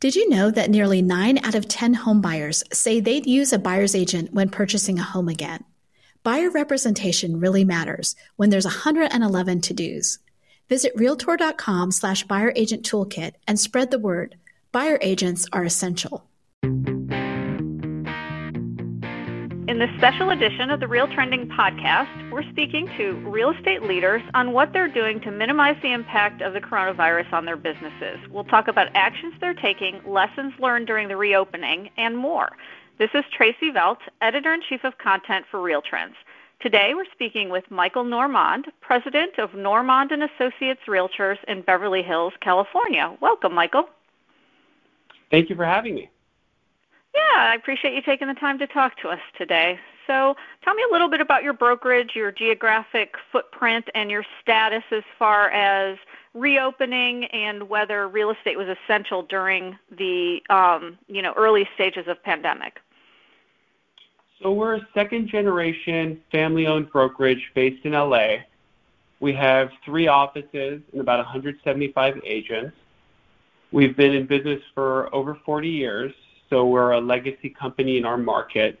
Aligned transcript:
Did 0.00 0.16
you 0.16 0.30
know 0.30 0.50
that 0.50 0.70
nearly 0.70 1.02
9 1.02 1.44
out 1.44 1.54
of 1.54 1.68
10 1.68 1.94
homebuyers 1.94 2.62
say 2.74 3.00
they'd 3.00 3.26
use 3.26 3.52
a 3.52 3.58
buyer's 3.58 3.94
agent 3.94 4.32
when 4.32 4.48
purchasing 4.48 4.98
a 4.98 5.02
home 5.02 5.28
again? 5.28 5.62
Buyer 6.22 6.48
representation 6.48 7.38
really 7.38 7.66
matters 7.66 8.16
when 8.36 8.48
there's 8.48 8.64
111 8.64 9.60
to-dos. 9.60 10.18
Visit 10.70 10.92
realtor.com 10.96 11.92
slash 11.92 12.22
buyer 12.22 12.50
agent 12.56 12.82
toolkit 12.82 13.32
and 13.46 13.60
spread 13.60 13.90
the 13.90 13.98
word. 13.98 14.36
Buyer 14.72 14.98
agents 15.02 15.46
are 15.52 15.64
essential. 15.64 16.29
In 19.70 19.78
this 19.78 19.90
special 19.98 20.30
edition 20.30 20.68
of 20.70 20.80
the 20.80 20.88
Real 20.88 21.06
Trending 21.06 21.46
podcast, 21.46 22.32
we're 22.32 22.42
speaking 22.50 22.90
to 22.98 23.12
real 23.30 23.50
estate 23.52 23.84
leaders 23.84 24.20
on 24.34 24.50
what 24.50 24.72
they're 24.72 24.92
doing 24.92 25.20
to 25.20 25.30
minimize 25.30 25.76
the 25.80 25.92
impact 25.92 26.42
of 26.42 26.54
the 26.54 26.60
coronavirus 26.60 27.32
on 27.32 27.44
their 27.44 27.56
businesses. 27.56 28.18
We'll 28.32 28.42
talk 28.42 28.66
about 28.66 28.88
actions 28.96 29.32
they're 29.40 29.54
taking, 29.54 30.00
lessons 30.04 30.54
learned 30.58 30.88
during 30.88 31.06
the 31.06 31.16
reopening, 31.16 31.88
and 31.98 32.18
more. 32.18 32.48
This 32.98 33.10
is 33.14 33.22
Tracy 33.30 33.70
Velt, 33.70 33.98
editor 34.20 34.52
in 34.52 34.60
chief 34.68 34.82
of 34.82 34.98
content 34.98 35.46
for 35.52 35.62
Real 35.62 35.82
Trends. 35.82 36.16
Today, 36.60 36.90
we're 36.96 37.04
speaking 37.12 37.48
with 37.48 37.62
Michael 37.70 38.02
Nourmand, 38.02 38.66
president 38.80 39.38
of 39.38 39.54
Nourmand 39.54 40.10
and 40.10 40.24
Associates 40.24 40.80
Realtors 40.88 41.38
in 41.46 41.62
Beverly 41.62 42.02
Hills, 42.02 42.32
California. 42.40 43.16
Welcome, 43.20 43.54
Michael. 43.54 43.88
Thank 45.30 45.48
you 45.48 45.54
for 45.54 45.64
having 45.64 45.94
me. 45.94 46.10
Yeah, 47.14 47.50
I 47.50 47.54
appreciate 47.54 47.94
you 47.94 48.02
taking 48.02 48.28
the 48.28 48.34
time 48.34 48.58
to 48.58 48.66
talk 48.66 48.96
to 48.98 49.08
us 49.08 49.20
today. 49.36 49.78
So, 50.06 50.34
tell 50.64 50.74
me 50.74 50.82
a 50.88 50.92
little 50.92 51.08
bit 51.08 51.20
about 51.20 51.42
your 51.42 51.52
brokerage, 51.52 52.10
your 52.14 52.32
geographic 52.32 53.14
footprint, 53.30 53.88
and 53.94 54.10
your 54.10 54.24
status 54.42 54.82
as 54.90 55.02
far 55.18 55.50
as 55.50 55.98
reopening 56.34 57.24
and 57.26 57.68
whether 57.68 58.08
real 58.08 58.30
estate 58.30 58.56
was 58.56 58.68
essential 58.68 59.22
during 59.22 59.76
the 59.96 60.40
um, 60.50 60.98
you 61.08 61.22
know 61.22 61.32
early 61.36 61.68
stages 61.74 62.06
of 62.06 62.22
pandemic. 62.22 62.78
So 64.42 64.52
we're 64.52 64.76
a 64.76 64.88
second 64.94 65.28
generation 65.28 66.20
family 66.32 66.66
owned 66.66 66.90
brokerage 66.90 67.50
based 67.54 67.84
in 67.84 67.92
LA. 67.92 68.36
We 69.20 69.34
have 69.34 69.70
three 69.84 70.06
offices 70.06 70.80
and 70.92 71.00
about 71.00 71.18
175 71.18 72.20
agents. 72.24 72.74
We've 73.70 73.96
been 73.96 74.14
in 74.14 74.26
business 74.26 74.62
for 74.74 75.14
over 75.14 75.38
40 75.44 75.68
years 75.68 76.12
so 76.50 76.66
we're 76.66 76.90
a 76.92 77.00
legacy 77.00 77.48
company 77.48 77.96
in 77.96 78.04
our 78.04 78.18
market. 78.18 78.78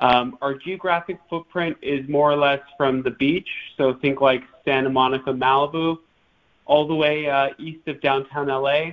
Um, 0.00 0.36
our 0.42 0.54
geographic 0.54 1.18
footprint 1.30 1.76
is 1.80 2.06
more 2.08 2.30
or 2.30 2.36
less 2.36 2.60
from 2.76 3.02
the 3.02 3.10
beach, 3.10 3.48
so 3.76 3.94
think 3.94 4.20
like 4.20 4.42
Santa 4.64 4.90
Monica, 4.90 5.32
Malibu, 5.32 5.98
all 6.66 6.86
the 6.86 6.94
way 6.94 7.28
uh, 7.28 7.50
east 7.58 7.86
of 7.86 8.00
downtown 8.00 8.48
LA, 8.48 8.90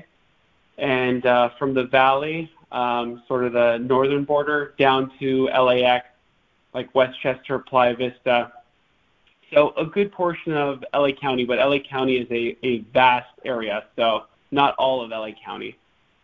and 0.77 1.25
uh, 1.25 1.49
from 1.57 1.73
the 1.73 1.85
valley, 1.85 2.51
um, 2.71 3.23
sort 3.27 3.43
of 3.43 3.53
the 3.53 3.77
northern 3.79 4.23
border, 4.23 4.73
down 4.77 5.11
to 5.19 5.45
LAX, 5.45 6.05
like 6.73 6.93
Westchester, 6.95 7.59
Playa 7.59 7.95
Vista. 7.95 8.51
So 9.53 9.73
a 9.77 9.85
good 9.85 10.11
portion 10.11 10.53
of 10.53 10.83
LA 10.93 11.11
County, 11.11 11.45
but 11.45 11.59
LA 11.59 11.79
County 11.79 12.17
is 12.17 12.27
a, 12.31 12.79
vast 12.93 13.29
area, 13.45 13.83
so 13.95 14.23
not 14.51 14.73
all 14.75 15.03
of 15.03 15.11
LA 15.11 15.31
County. 15.43 15.77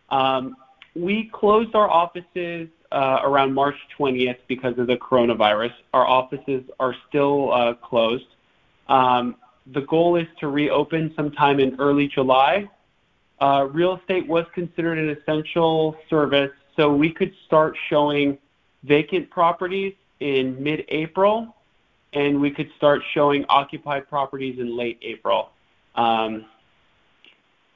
Um, 0.08 0.56
we 0.94 1.30
closed 1.32 1.74
our 1.74 1.88
offices 1.88 2.68
uh, 2.92 3.20
around 3.22 3.54
March 3.54 3.76
20th 3.98 4.38
because 4.48 4.76
of 4.78 4.86
the 4.86 4.96
coronavirus. 4.96 5.72
Our 5.94 6.06
offices 6.06 6.64
are 6.80 6.94
still 7.08 7.52
uh, 7.52 7.74
closed. 7.74 8.26
Um, 8.88 9.36
the 9.72 9.82
goal 9.82 10.16
is 10.16 10.26
to 10.40 10.48
reopen 10.48 11.12
sometime 11.14 11.60
in 11.60 11.76
early 11.78 12.08
July. 12.08 12.68
Uh, 13.40 13.68
real 13.70 13.96
estate 13.96 14.26
was 14.26 14.44
considered 14.54 14.98
an 14.98 15.10
essential 15.10 15.96
service, 16.10 16.50
so 16.76 16.92
we 16.92 17.10
could 17.10 17.32
start 17.46 17.76
showing 17.88 18.36
vacant 18.82 19.30
properties 19.30 19.94
in 20.18 20.60
mid-April, 20.62 21.54
and 22.12 22.40
we 22.40 22.50
could 22.50 22.70
start 22.76 23.02
showing 23.14 23.44
occupied 23.48 24.08
properties 24.08 24.58
in 24.58 24.76
late 24.76 24.98
April. 25.02 25.50
Um, 25.94 26.44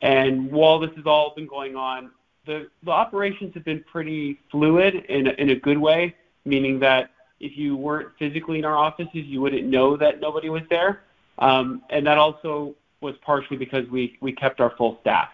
and 0.03 0.50
while 0.50 0.81
this 0.81 0.91
has 0.97 1.06
all 1.06 1.33
been 1.34 1.47
going 1.47 1.77
on, 1.77 2.10
the, 2.47 2.69
the 2.82 2.91
operations 2.91 3.55
have 3.55 3.65
been 3.65 3.84
pretty 3.91 4.38
fluid 4.50 4.94
in 5.09 5.28
a, 5.28 5.31
in 5.32 5.50
a 5.50 5.56
good 5.56 5.78
way, 5.78 6.15
meaning 6.44 6.78
that 6.81 7.10
if 7.41 7.56
you 7.56 7.77
weren't 7.77 8.09
physically 8.19 8.59
in 8.59 8.65
our 8.65 8.77
offices, 8.77 9.10
you 9.12 9.41
wouldn't 9.41 9.65
know 9.65 9.97
that 9.97 10.21
nobody 10.21 10.49
was 10.50 10.62
there. 10.71 11.03
Um, 11.38 11.83
and 11.91 12.06
that 12.06 12.19
also 12.19 12.75
was 13.00 13.15
partially 13.22 13.56
because 13.56 13.88
we, 13.88 14.16
we 14.21 14.33
kept 14.33 14.60
our 14.60 14.72
full 14.77 14.99
staff. 15.00 15.28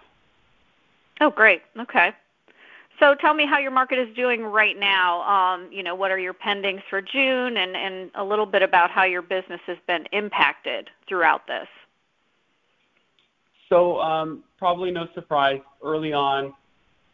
Oh, 1.20 1.30
great. 1.30 1.62
Okay. 1.78 2.12
So 2.98 3.14
tell 3.14 3.32
me 3.32 3.46
how 3.46 3.58
your 3.58 3.70
market 3.70 3.98
is 3.98 4.14
doing 4.14 4.42
right 4.42 4.78
now. 4.78 5.22
Um, 5.22 5.68
you 5.72 5.82
know, 5.82 5.94
what 5.94 6.10
are 6.10 6.18
your 6.18 6.34
pendings 6.34 6.82
for 6.90 7.00
June, 7.00 7.56
and, 7.56 7.76
and 7.76 8.10
a 8.14 8.22
little 8.22 8.44
bit 8.46 8.62
about 8.62 8.90
how 8.90 9.04
your 9.04 9.22
business 9.22 9.60
has 9.66 9.78
been 9.86 10.04
impacted 10.12 10.90
throughout 11.08 11.46
this. 11.46 11.66
So 13.70 14.00
um, 14.00 14.42
probably 14.58 14.90
no 14.90 15.06
surprise. 15.14 15.60
Early 15.82 16.12
on, 16.12 16.52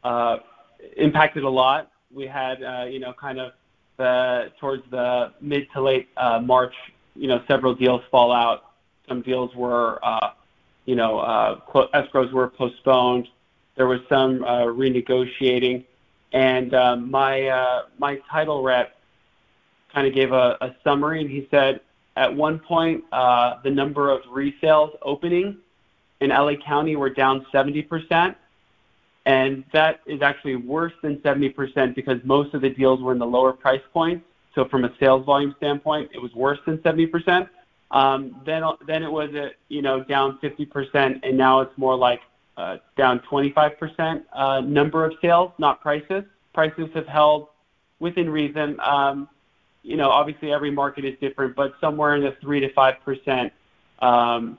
Uh, 0.05 0.39
impacted 0.97 1.45
a 1.45 1.49
lot. 1.49 1.91
We 2.13 2.27
had, 2.27 2.63
uh, 2.63 2.85
you 2.85 3.01
know, 3.01 3.13
kind 3.13 3.39
of 3.39 3.53
the 3.97 4.53
towards 4.61 4.83
the 4.91 5.33
mid 5.41 5.67
to 5.73 5.83
late 5.83 6.09
uh, 6.17 6.39
March, 6.41 6.75
you 7.15 7.29
know, 7.29 7.43
several 7.49 7.75
deals 7.75 8.03
fall 8.11 8.33
out. 8.33 8.65
Some 9.09 9.23
deals 9.23 9.55
were, 9.55 9.99
uh, 10.05 10.31
you 10.85 10.97
know, 10.97 11.61
escrows 11.95 12.33
were 12.33 12.49
postponed. 12.49 13.29
There 13.77 13.87
was 13.87 14.01
some 14.09 14.41
renegotiating. 14.41 15.85
And 16.33 16.73
my 17.11 17.85
my 17.99 18.17
title 18.31 18.63
rep 18.63 18.97
kind 19.97 20.07
of 20.07 20.15
gave 20.15 20.31
a, 20.33 20.77
summary, 20.85 21.23
and 21.23 21.31
he 21.31 21.49
said 21.51 21.81
at 22.17 22.35
one 22.35 22.59
point 22.59 23.03
uh, 23.13 23.55
the 23.65 23.71
number 23.71 24.11
of 24.11 24.23
resales 24.25 24.91
opening 25.01 25.57
in 26.21 26.29
LA 26.31 26.55
County 26.57 26.97
were 26.97 27.09
down 27.09 27.47
70 27.51 27.83
percent, 27.83 28.37
and 29.27 29.65
that 29.73 30.01
is 30.07 30.23
actually 30.23 30.55
worse 30.55 30.93
than 31.03 31.17
70% 31.19 31.95
because 31.95 32.19
most 32.25 32.55
of 32.55 32.63
the 32.63 32.71
deals 32.71 33.03
were 33.03 33.13
in 33.13 33.19
the 33.19 33.27
lower 33.27 33.53
price 33.53 33.83
points. 33.93 34.25
So 34.55 34.65
from 34.67 34.85
a 34.85 34.93
sales 34.99 35.27
volume 35.27 35.55
standpoint, 35.59 36.11
it 36.15 36.23
was 36.23 36.33
worse 36.35 36.61
than 36.65 36.79
70%. 36.79 37.49
Um, 37.91 38.41
then 38.45 38.63
then 38.87 39.03
it 39.05 39.11
was 39.11 39.33
a, 39.35 39.51
you 39.69 39.81
know 39.83 40.03
down 40.03 40.39
50%, 40.43 41.21
and 41.23 41.37
now 41.37 41.61
it's 41.61 41.77
more 41.77 41.95
like 41.95 42.21
uh, 42.57 42.79
down 42.97 43.21
25% 43.31 44.23
uh, 44.33 44.61
number 44.61 45.05
of 45.05 45.13
sales, 45.23 45.53
not 45.59 45.81
prices. 45.81 46.25
Prices 46.53 46.89
have 46.95 47.07
held 47.07 47.49
within 48.01 48.29
reason. 48.29 48.79
Um, 48.81 49.29
you 49.83 49.97
know, 49.97 50.11
obviously 50.11 50.53
every 50.53 50.71
market 50.71 51.05
is 51.05 51.17
different, 51.21 51.55
but 51.55 51.75
somewhere 51.81 52.17
in 52.17 52.23
the 52.23 52.35
three 52.41 52.59
to 52.59 52.73
five 52.73 52.95
percent 53.05 53.53
um, 54.01 54.59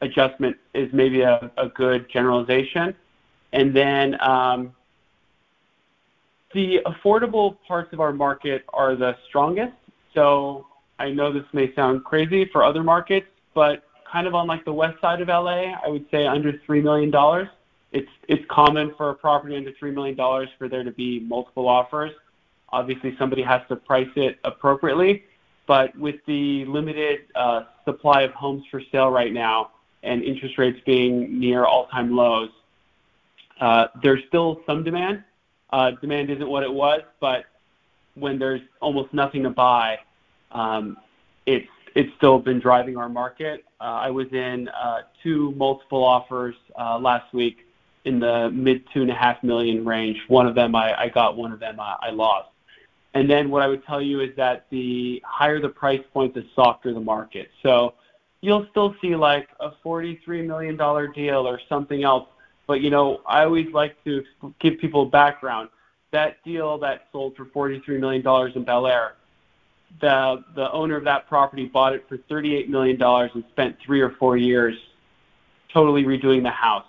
adjustment 0.00 0.56
is 0.74 0.88
maybe 0.92 1.22
a, 1.22 1.50
a 1.56 1.68
good 1.68 2.08
generalization. 2.08 2.94
And 3.52 3.74
then 3.74 4.20
um, 4.20 4.74
the 6.54 6.80
affordable 6.86 7.56
parts 7.66 7.92
of 7.92 8.00
our 8.00 8.12
market 8.12 8.64
are 8.72 8.96
the 8.96 9.16
strongest. 9.28 9.74
So 10.14 10.66
I 10.98 11.10
know 11.10 11.32
this 11.32 11.44
may 11.52 11.74
sound 11.74 12.04
crazy 12.04 12.48
for 12.52 12.64
other 12.64 12.82
markets, 12.82 13.26
but 13.54 13.84
kind 14.10 14.26
of 14.26 14.34
on 14.34 14.46
like 14.46 14.64
the 14.64 14.72
west 14.72 15.00
side 15.00 15.20
of 15.20 15.28
LA, 15.28 15.74
I 15.74 15.88
would 15.88 16.06
say 16.10 16.26
under 16.26 16.52
$3 16.52 16.82
million. 16.82 17.48
It's, 17.92 18.08
it's 18.28 18.44
common 18.50 18.94
for 18.96 19.10
a 19.10 19.14
property 19.14 19.56
under 19.56 19.72
$3 19.72 19.94
million 19.94 20.16
for 20.58 20.68
there 20.68 20.84
to 20.84 20.90
be 20.90 21.20
multiple 21.20 21.68
offers. 21.68 22.12
Obviously, 22.70 23.16
somebody 23.18 23.42
has 23.42 23.62
to 23.68 23.76
price 23.76 24.10
it 24.16 24.38
appropriately. 24.44 25.24
But 25.66 25.96
with 25.98 26.16
the 26.26 26.64
limited 26.64 27.20
uh, 27.34 27.64
supply 27.84 28.22
of 28.22 28.32
homes 28.32 28.64
for 28.70 28.82
sale 28.90 29.10
right 29.10 29.32
now 29.32 29.72
and 30.02 30.22
interest 30.22 30.56
rates 30.56 30.80
being 30.86 31.38
near 31.38 31.66
all-time 31.66 32.14
lows, 32.16 32.48
there's 34.02 34.22
still 34.28 34.60
some 34.66 34.84
demand. 34.84 35.24
Uh, 35.70 35.92
demand 36.00 36.30
isn't 36.30 36.48
what 36.48 36.62
it 36.62 36.72
was, 36.72 37.02
but 37.20 37.44
when 38.14 38.38
there's 38.38 38.62
almost 38.80 39.12
nothing 39.12 39.42
to 39.42 39.50
buy, 39.50 39.98
um, 40.52 40.96
it's 41.46 41.68
it's 41.94 42.10
still 42.16 42.38
been 42.38 42.58
driving 42.58 42.96
our 42.96 43.08
market. 43.08 43.64
Uh, 43.80 43.84
I 43.84 44.10
was 44.10 44.26
in 44.32 44.68
two 45.22 45.52
multiple 45.52 46.04
offers 46.04 46.54
last 46.76 47.32
week 47.32 47.68
in 48.08 48.18
the 48.18 48.50
mid 48.50 48.82
two 48.92 49.02
and 49.02 49.10
a 49.10 49.14
half 49.14 49.42
million 49.42 49.84
range. 49.84 50.18
One 50.28 50.46
of 50.46 50.54
them 50.54 50.74
I, 50.74 51.08
got, 51.08 51.36
one 51.36 51.52
of 51.52 51.60
them 51.60 51.78
I, 51.78 52.10
lost. 52.10 52.48
And 53.14 53.28
then 53.30 53.50
what 53.50 53.62
I 53.62 53.68
would 53.68 53.84
tell 53.84 54.00
you 54.00 54.20
is 54.20 54.34
that 54.36 54.66
the 54.70 55.22
higher 55.24 55.60
the 55.60 55.68
price 55.68 56.02
point, 56.12 56.34
the 56.34 56.44
softer 56.54 56.92
the 56.92 57.00
market. 57.00 57.50
So 57.62 57.94
you'll 58.40 58.66
still 58.70 58.94
see 59.00 59.14
like 59.14 59.48
a 59.60 59.70
$43 59.84 60.46
million 60.46 60.76
deal 61.12 61.46
or 61.46 61.60
something 61.68 62.02
else 62.04 62.28
but 62.68 62.80
you 62.80 62.90
know, 62.90 63.22
I 63.26 63.42
always 63.42 63.66
like 63.72 64.02
to 64.04 64.22
give 64.60 64.78
people 64.78 65.04
background. 65.06 65.70
That 66.12 66.36
deal 66.44 66.78
that 66.78 67.08
sold 67.10 67.34
for 67.36 67.46
$43 67.46 67.98
million 67.98 68.52
in 68.54 68.64
Bel 68.64 68.86
Air, 68.86 69.14
the 70.00 70.44
the 70.54 70.70
owner 70.70 70.96
of 70.96 71.04
that 71.04 71.26
property 71.28 71.66
bought 71.66 71.94
it 71.94 72.04
for 72.08 72.18
$38 72.18 72.68
million 72.68 73.02
and 73.02 73.44
spent 73.50 73.76
three 73.84 74.00
or 74.00 74.10
four 74.18 74.36
years 74.36 74.76
totally 75.72 76.04
redoing 76.04 76.42
the 76.42 76.50
house. 76.50 76.84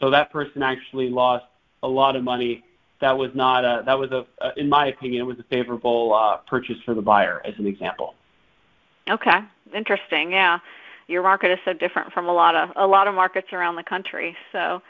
So 0.00 0.10
that 0.10 0.32
person 0.32 0.62
actually 0.62 1.08
lost 1.10 1.44
a 1.82 1.88
lot 1.88 2.16
of 2.16 2.24
money, 2.24 2.64
that 3.00 3.16
was 3.16 3.30
not 3.34 3.64
a, 3.64 3.82
that 3.86 3.98
was 3.98 4.10
a, 4.10 4.26
a 4.40 4.52
in 4.56 4.68
my 4.68 4.86
opinion, 4.86 5.22
it 5.22 5.24
was 5.24 5.38
a 5.38 5.44
favorable 5.44 6.14
uh, 6.14 6.38
purchase 6.48 6.76
for 6.84 6.94
the 6.94 7.02
buyer, 7.02 7.40
as 7.44 7.54
an 7.58 7.66
example. 7.66 8.14
Okay, 9.08 9.38
interesting. 9.74 10.32
Yeah, 10.32 10.58
your 11.06 11.22
market 11.22 11.50
is 11.50 11.58
so 11.64 11.72
different 11.72 12.12
from 12.12 12.28
a 12.28 12.32
lot 12.32 12.54
of 12.54 12.70
a 12.76 12.86
lot 12.86 13.08
of 13.08 13.14
markets 13.14 13.48
around 13.52 13.76
the 13.76 13.82
country. 13.82 14.36
So, 14.52 14.82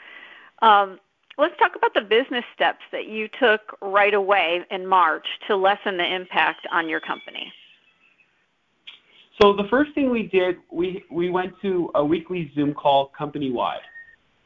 um, 0.61 0.99
let's 1.37 1.57
talk 1.57 1.75
about 1.75 1.93
the 1.93 2.01
business 2.01 2.43
steps 2.53 2.81
that 2.91 3.07
you 3.07 3.29
took 3.39 3.77
right 3.81 4.13
away 4.13 4.61
in 4.71 4.85
March 4.85 5.25
to 5.47 5.55
lessen 5.55 5.97
the 5.97 6.15
impact 6.15 6.67
on 6.71 6.89
your 6.89 6.99
company. 6.99 7.51
So 9.41 9.53
the 9.53 9.67
first 9.69 9.93
thing 9.95 10.09
we 10.09 10.23
did, 10.23 10.57
we 10.69 11.03
we 11.09 11.29
went 11.29 11.53
to 11.61 11.91
a 11.95 12.03
weekly 12.03 12.51
Zoom 12.55 12.73
call 12.73 13.07
company 13.17 13.51
wide. 13.51 13.79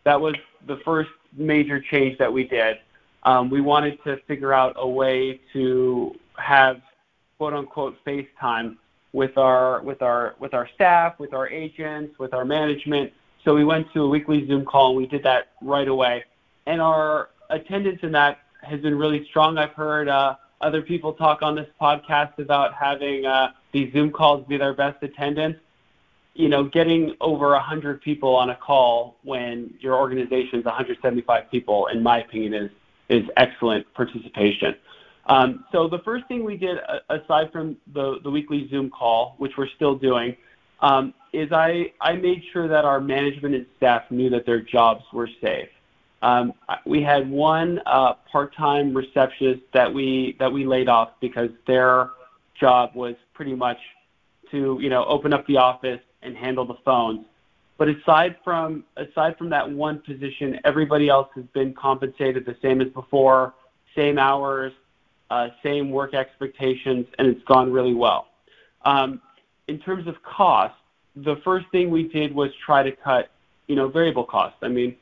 That 0.03 0.19
was 0.19 0.35
the 0.67 0.77
first 0.85 1.09
major 1.35 1.81
change 1.81 2.17
that 2.19 2.31
we 2.31 2.43
did. 2.43 2.77
Um, 3.23 3.49
we 3.49 3.61
wanted 3.61 3.97
to 4.03 4.17
figure 4.27 4.53
out 4.53 4.75
a 4.77 4.87
way 4.87 5.41
to 5.53 6.13
have 6.37 6.81
quote 7.37 7.53
unquote 7.53 7.95
FaceTime 8.05 8.77
with 9.13 9.37
our 9.37 9.81
with 9.81 10.03
our 10.03 10.35
with 10.39 10.53
our 10.53 10.69
staff, 10.75 11.17
with 11.19 11.33
our 11.33 11.47
agents, 11.49 12.19
with 12.19 12.33
our 12.33 12.45
management. 12.45 13.11
So 13.43 13.53
we 13.53 13.63
went 13.63 13.91
to 13.93 14.03
a 14.03 14.07
weekly 14.07 14.47
Zoom 14.47 14.65
call 14.65 14.89
and 14.89 14.97
we 14.97 15.05
did 15.05 15.23
that 15.23 15.51
right 15.61 15.87
away. 15.87 16.23
And 16.65 16.81
our 16.81 17.29
attendance 17.49 17.99
in 18.03 18.11
that 18.13 18.39
has 18.61 18.79
been 18.79 18.97
really 18.97 19.25
strong. 19.29 19.57
I've 19.57 19.71
heard 19.71 20.07
uh, 20.07 20.35
other 20.61 20.81
people 20.81 21.13
talk 21.13 21.41
on 21.41 21.55
this 21.55 21.67
podcast 21.81 22.39
about 22.39 22.73
having 22.73 23.25
uh, 23.25 23.51
these 23.73 23.91
Zoom 23.91 24.11
calls 24.11 24.45
be 24.47 24.57
their 24.57 24.73
best 24.73 25.03
attendance. 25.03 25.57
You 26.35 26.49
know, 26.49 26.63
getting 26.63 27.15
over 27.21 27.49
100 27.49 28.01
people 28.01 28.35
on 28.35 28.49
a 28.49 28.55
call 28.55 29.17
when 29.23 29.73
your 29.79 29.95
organization 29.95 30.59
is 30.59 30.65
175 30.65 31.51
people, 31.51 31.87
in 31.87 32.01
my 32.01 32.21
opinion, 32.21 32.53
is 32.53 32.71
is 33.09 33.23
excellent 33.37 33.85
participation. 33.93 34.75
Um, 35.27 35.65
so 35.71 35.87
the 35.87 35.99
first 35.99 36.27
thing 36.27 36.43
we 36.43 36.57
did, 36.57 36.77
aside 37.09 37.51
from 37.51 37.77
the, 37.93 38.19
the 38.23 38.31
weekly 38.31 38.67
Zoom 38.69 38.89
call, 38.89 39.35
which 39.37 39.53
we're 39.57 39.69
still 39.75 39.95
doing, 39.95 40.35
um, 40.83 41.13
is 41.31 41.51
I, 41.51 41.93
I 41.99 42.13
made 42.13 42.43
sure 42.51 42.67
that 42.67 42.85
our 42.85 42.99
management 42.99 43.55
and 43.55 43.65
staff 43.77 44.03
knew 44.11 44.29
that 44.29 44.45
their 44.45 44.61
jobs 44.61 45.03
were 45.11 45.29
safe. 45.41 45.69
Um, 46.21 46.53
we 46.85 47.01
had 47.01 47.29
one 47.29 47.81
uh, 47.85 48.13
part-time 48.31 48.95
receptionist 48.95 49.61
that 49.73 49.91
we 49.91 50.35
that 50.39 50.51
we 50.51 50.65
laid 50.65 50.87
off 50.87 51.09
because 51.19 51.49
their 51.67 52.11
job 52.59 52.91
was 52.95 53.15
pretty 53.33 53.55
much 53.55 53.77
to 54.51 54.77
you 54.81 54.89
know 54.89 55.03
open 55.05 55.33
up 55.33 55.45
the 55.47 55.57
office 55.57 55.99
and 56.21 56.37
handle 56.37 56.65
the 56.65 56.77
phones. 56.85 57.25
But 57.77 57.89
aside 57.89 58.37
from 58.43 58.85
aside 58.95 59.37
from 59.37 59.49
that 59.49 59.69
one 59.69 59.99
position, 59.99 60.59
everybody 60.63 61.09
else 61.09 61.29
has 61.35 61.45
been 61.53 61.73
compensated 61.73 62.45
the 62.45 62.55
same 62.61 62.79
as 62.79 62.89
before, 62.89 63.53
same 63.95 64.17
hours, 64.17 64.71
uh, 65.29 65.49
same 65.61 65.91
work 65.91 66.13
expectations, 66.13 67.05
and 67.17 67.27
it's 67.27 67.43
gone 67.45 67.71
really 67.71 67.93
well. 67.93 68.27
Um, 68.85 69.21
in 69.67 69.79
terms 69.79 70.07
of 70.07 70.21
cost, 70.23 70.75
the 71.15 71.35
first 71.43 71.65
thing 71.71 71.89
we 71.89 72.07
did 72.07 72.33
was 72.33 72.49
try 72.65 72.83
to 72.83 72.91
cut, 72.91 73.29
you 73.67 73.75
know, 73.75 73.87
variable 73.87 74.23
costs. 74.23 74.57
I 74.61 74.67
mean, 74.67 74.95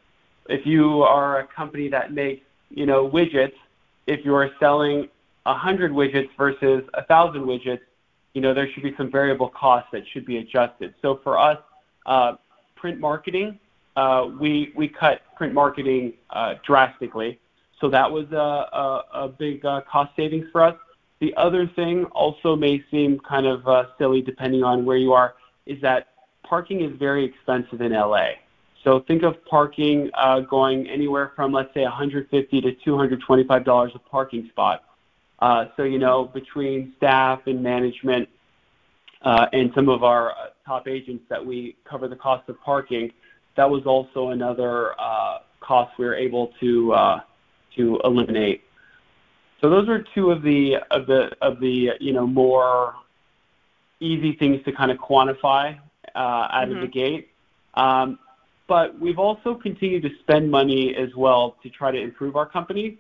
if 0.50 0.66
you 0.66 1.04
are 1.04 1.40
a 1.40 1.48
company 1.48 1.88
that 1.90 2.14
makes, 2.14 2.44
you 2.70 2.86
know, 2.86 3.10
widgets, 3.10 3.54
if 4.08 4.26
you 4.26 4.36
are 4.36 4.50
selling 4.60 5.10
100 5.44 5.92
widgets 5.92 6.30
versus 6.38 6.84
1,000 6.94 7.42
widgets, 7.42 7.80
you 8.34 8.42
know, 8.42 8.54
there 8.54 8.70
should 8.72 8.84
be 8.84 8.94
some 8.98 9.12
variable 9.12 9.50
costs 9.50 9.90
that 9.92 10.04
should 10.12 10.26
be 10.26 10.38
adjusted. 10.38 10.94
So 11.02 11.20
for 11.24 11.38
us, 11.38 11.58
uh, 12.06 12.36
print 12.76 13.00
marketing, 13.00 13.60
uh, 13.96 14.30
we 14.40 14.72
we 14.76 14.88
cut 14.88 15.22
print 15.36 15.54
marketing 15.54 16.14
uh, 16.30 16.56
drastically. 16.66 17.40
So 17.80 17.90
that 17.90 18.10
was 18.10 18.26
a, 18.32 18.36
a, 18.36 19.04
a 19.26 19.28
big 19.28 19.66
uh, 19.66 19.82
cost 19.82 20.16
savings 20.16 20.46
for 20.52 20.62
us. 20.64 20.76
The 21.22 21.34
other 21.38 21.68
thing 21.68 22.06
also 22.06 22.56
may 22.56 22.84
seem 22.90 23.20
kind 23.20 23.46
of 23.46 23.66
uh, 23.68 23.86
silly 24.00 24.22
depending 24.22 24.64
on 24.64 24.86
where 24.86 24.98
you 24.98 25.14
are, 25.14 25.36
is 25.68 25.80
that 25.82 26.08
parking 26.44 26.82
is 26.82 26.98
very 26.98 27.24
expensive 27.24 27.80
in 27.80 27.94
LA. 27.94 28.32
So 28.84 29.02
think 29.02 29.22
of 29.22 29.36
parking 29.46 30.10
uh, 30.16 30.40
going 30.40 30.90
anywhere 30.90 31.32
from 31.36 31.52
let's 31.54 31.72
say 31.76 31.84
150 31.84 32.62
to 32.62 32.72
225 32.74 33.64
dollars 33.64 33.92
a 33.94 34.00
parking 34.00 34.50
spot. 34.50 34.84
Uh, 35.38 35.66
so 35.78 35.84
you 35.84 36.00
know 36.00 36.26
between 36.26 36.94
staff 36.98 37.42
and 37.46 37.62
management 37.62 38.28
uh, 39.22 39.46
and 39.54 39.72
some 39.76 39.90
of 39.90 40.04
our 40.04 40.32
uh, 40.32 40.48
top 40.66 40.88
agents 40.88 41.24
that 41.30 41.46
we 41.46 41.76
cover 41.88 42.08
the 42.08 42.16
cost 42.16 42.50
of 42.50 42.60
parking, 42.62 43.12
that 43.56 43.70
was 43.70 43.86
also 43.86 44.30
another 44.30 45.00
uh, 45.00 45.40
cost 45.60 45.92
we 46.00 46.06
were 46.06 46.16
able 46.16 46.52
to 46.60 46.92
uh, 46.94 47.20
to 47.76 48.00
eliminate. 48.04 48.64
So 49.62 49.70
those 49.70 49.88
are 49.88 50.04
two 50.16 50.32
of 50.32 50.42
the 50.42 50.78
of 50.90 51.06
the 51.06 51.32
of 51.42 51.60
the 51.60 51.92
you 52.00 52.14
know 52.14 52.26
more 52.26 52.96
easy 54.00 54.34
things 54.34 54.64
to 54.66 54.72
kind 54.72 54.92
of 54.92 54.98
quantify 54.98 55.78
uh, 56.16 56.18
out 56.18 56.68
mm-hmm. 56.68 56.76
of 56.76 56.82
the 56.82 56.88
mm-hmm. 56.88 56.92
gate. 56.92 57.30
Um, 57.76 58.20
but 58.68 59.00
we've 59.00 59.20
also 59.20 59.54
continued 59.54 60.04
to 60.04 60.10
spend 60.22 60.50
money 60.50 60.96
as 60.96 61.14
well 61.16 61.58
to 61.62 61.70
try 61.70 61.92
to 61.92 62.00
improve 62.00 62.36
our 62.36 62.46
company. 62.46 62.98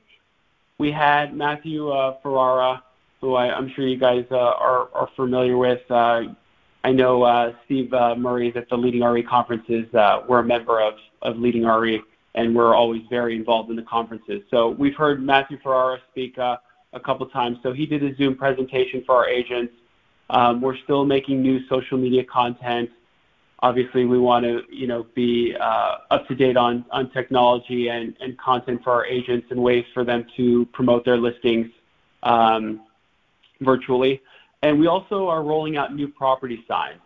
We 0.77 0.91
had 0.91 1.33
Matthew 1.33 1.89
uh, 1.89 2.17
Ferrara, 2.21 2.83
who 3.21 3.35
I, 3.35 3.57
am 3.57 3.71
sure 3.73 3.87
you 3.87 3.97
guys 3.97 4.25
uh, 4.31 4.35
are, 4.35 4.89
are 4.93 5.09
familiar 5.15 5.57
with. 5.57 5.81
Uh, 5.89 6.23
I 6.83 6.91
know 6.91 7.23
uh, 7.23 7.53
Steve 7.65 7.93
uh, 7.93 8.15
Murray 8.15 8.49
is 8.49 8.57
at 8.57 8.67
the 8.69 8.75
Leading 8.75 9.01
RE 9.01 9.23
conferences. 9.23 9.85
Uh, 9.93 10.21
we're 10.27 10.39
a 10.39 10.43
member 10.43 10.81
of, 10.81 10.95
of 11.21 11.37
Leading 11.37 11.63
RE 11.63 12.01
and 12.35 12.55
we're 12.55 12.73
always 12.73 13.01
very 13.09 13.35
involved 13.35 13.69
in 13.69 13.75
the 13.75 13.83
conferences. 13.83 14.41
So 14.49 14.69
we've 14.69 14.95
heard 14.95 15.21
Matthew 15.21 15.57
Ferrara 15.61 15.99
speak 16.11 16.37
uh, 16.37 16.57
a 16.93 16.99
couple 16.99 17.25
times. 17.27 17.57
So 17.63 17.73
he 17.73 17.85
did 17.85 18.03
a 18.03 18.15
Zoom 18.15 18.35
presentation 18.35 19.03
for 19.05 19.15
our 19.15 19.27
agents. 19.27 19.73
Um, 20.29 20.61
we're 20.61 20.77
still 20.77 21.05
making 21.05 21.41
new 21.41 21.65
social 21.67 21.97
media 21.97 22.23
content. 22.23 22.89
Obviously, 23.59 24.05
we 24.05 24.17
want 24.17 24.43
to, 24.45 24.63
you 24.71 24.87
know, 24.87 25.05
be 25.13 25.55
uh, 25.59 25.97
up 26.09 26.27
to 26.29 26.35
date 26.35 26.57
on 26.57 26.83
on 26.91 27.11
technology 27.11 27.89
and, 27.89 28.15
and 28.19 28.37
content 28.39 28.81
for 28.83 28.91
our 28.91 29.05
agents 29.05 29.47
and 29.51 29.61
ways 29.61 29.85
for 29.93 30.03
them 30.03 30.25
to 30.37 30.65
promote 30.67 31.05
their 31.05 31.17
listings 31.17 31.67
um, 32.23 32.81
virtually. 33.59 34.21
And 34.63 34.79
we 34.79 34.87
also 34.87 35.27
are 35.27 35.43
rolling 35.43 35.77
out 35.77 35.93
new 35.93 36.07
property 36.07 36.63
signs. 36.67 37.01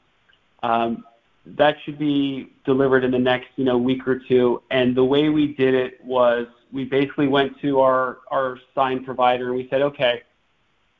Um, 0.64 1.04
that 1.46 1.76
should 1.84 2.00
be 2.00 2.54
delivered 2.66 3.04
in 3.04 3.12
the 3.12 3.20
next 3.20 3.48
you 3.56 3.66
know 3.66 3.78
week 3.78 4.08
or 4.08 4.20
two. 4.20 4.62
And 4.72 4.96
the 4.96 5.04
way 5.04 5.30
we 5.30 5.54
did 5.54 5.74
it 5.74 6.04
was 6.04 6.48
we 6.72 6.86
basically 6.86 7.28
went 7.28 7.60
to 7.62 7.80
our 7.80 8.20
our 8.32 8.58
sign 8.74 9.04
provider 9.04 9.48
and 9.48 9.56
we 9.56 9.68
said, 9.70 9.82
okay, 9.82 10.24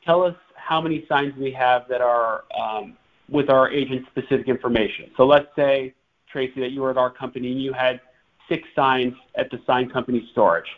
tell 0.04 0.22
us 0.22 0.36
how 0.54 0.80
many 0.80 1.04
signs 1.08 1.34
we 1.36 1.52
have 1.52 1.86
that 1.88 2.00
are 2.00 2.44
um, 2.58 2.96
with 3.28 3.50
our 3.50 3.70
agent 3.70 4.06
specific 4.10 4.48
information. 4.48 5.10
So 5.16 5.26
let's 5.26 5.48
say 5.56 5.94
Tracy 6.30 6.60
that 6.60 6.70
you 6.70 6.80
were 6.82 6.90
at 6.90 6.96
our 6.96 7.10
company 7.10 7.52
and 7.52 7.62
you 7.62 7.72
had 7.72 8.00
six 8.48 8.68
signs 8.74 9.14
at 9.36 9.50
the 9.50 9.58
sign 9.66 9.88
company 9.90 10.28
storage. 10.32 10.68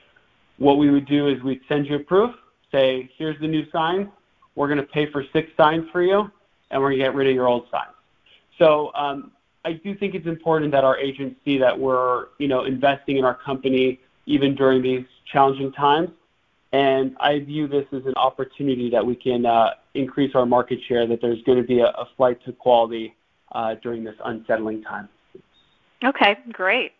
What 0.58 0.78
we 0.78 0.90
would 0.90 1.06
do 1.06 1.28
is 1.28 1.42
we'd 1.42 1.60
send 1.68 1.86
you 1.86 1.96
a 1.96 2.00
proof, 2.00 2.34
say, 2.72 3.10
here's 3.16 3.38
the 3.40 3.46
new 3.46 3.70
signs. 3.70 4.08
We're 4.54 4.66
going 4.66 4.78
to 4.78 4.86
pay 4.86 5.10
for 5.10 5.24
six 5.32 5.50
signs 5.56 5.88
for 5.92 6.02
you, 6.02 6.30
and 6.70 6.82
we're 6.82 6.88
going 6.88 6.98
to 6.98 7.04
get 7.04 7.14
rid 7.14 7.28
of 7.28 7.34
your 7.34 7.46
old 7.46 7.66
signs. 7.70 7.94
So 8.58 8.90
um, 8.94 9.30
I 9.68 9.74
do 9.74 9.94
think 9.94 10.14
it's 10.14 10.26
important 10.26 10.72
that 10.72 10.82
our 10.82 10.96
agents 10.96 11.36
see 11.44 11.58
that 11.58 11.78
we're, 11.78 12.28
you 12.38 12.48
know, 12.48 12.64
investing 12.64 13.18
in 13.18 13.24
our 13.24 13.34
company 13.34 14.00
even 14.24 14.54
during 14.54 14.80
these 14.80 15.04
challenging 15.30 15.72
times. 15.72 16.08
And 16.72 17.14
I 17.20 17.40
view 17.40 17.68
this 17.68 17.84
as 17.92 18.06
an 18.06 18.14
opportunity 18.16 18.88
that 18.88 19.04
we 19.04 19.14
can 19.14 19.44
uh, 19.44 19.74
increase 19.92 20.34
our 20.34 20.46
market 20.46 20.78
share, 20.88 21.06
that 21.06 21.20
there's 21.20 21.42
going 21.42 21.58
to 21.58 21.66
be 21.66 21.80
a, 21.80 21.88
a 21.88 22.08
flight 22.16 22.42
to 22.46 22.52
quality 22.52 23.14
uh, 23.52 23.74
during 23.82 24.04
this 24.04 24.14
unsettling 24.24 24.82
time. 24.82 25.06
Okay, 26.02 26.38
great. 26.50 26.92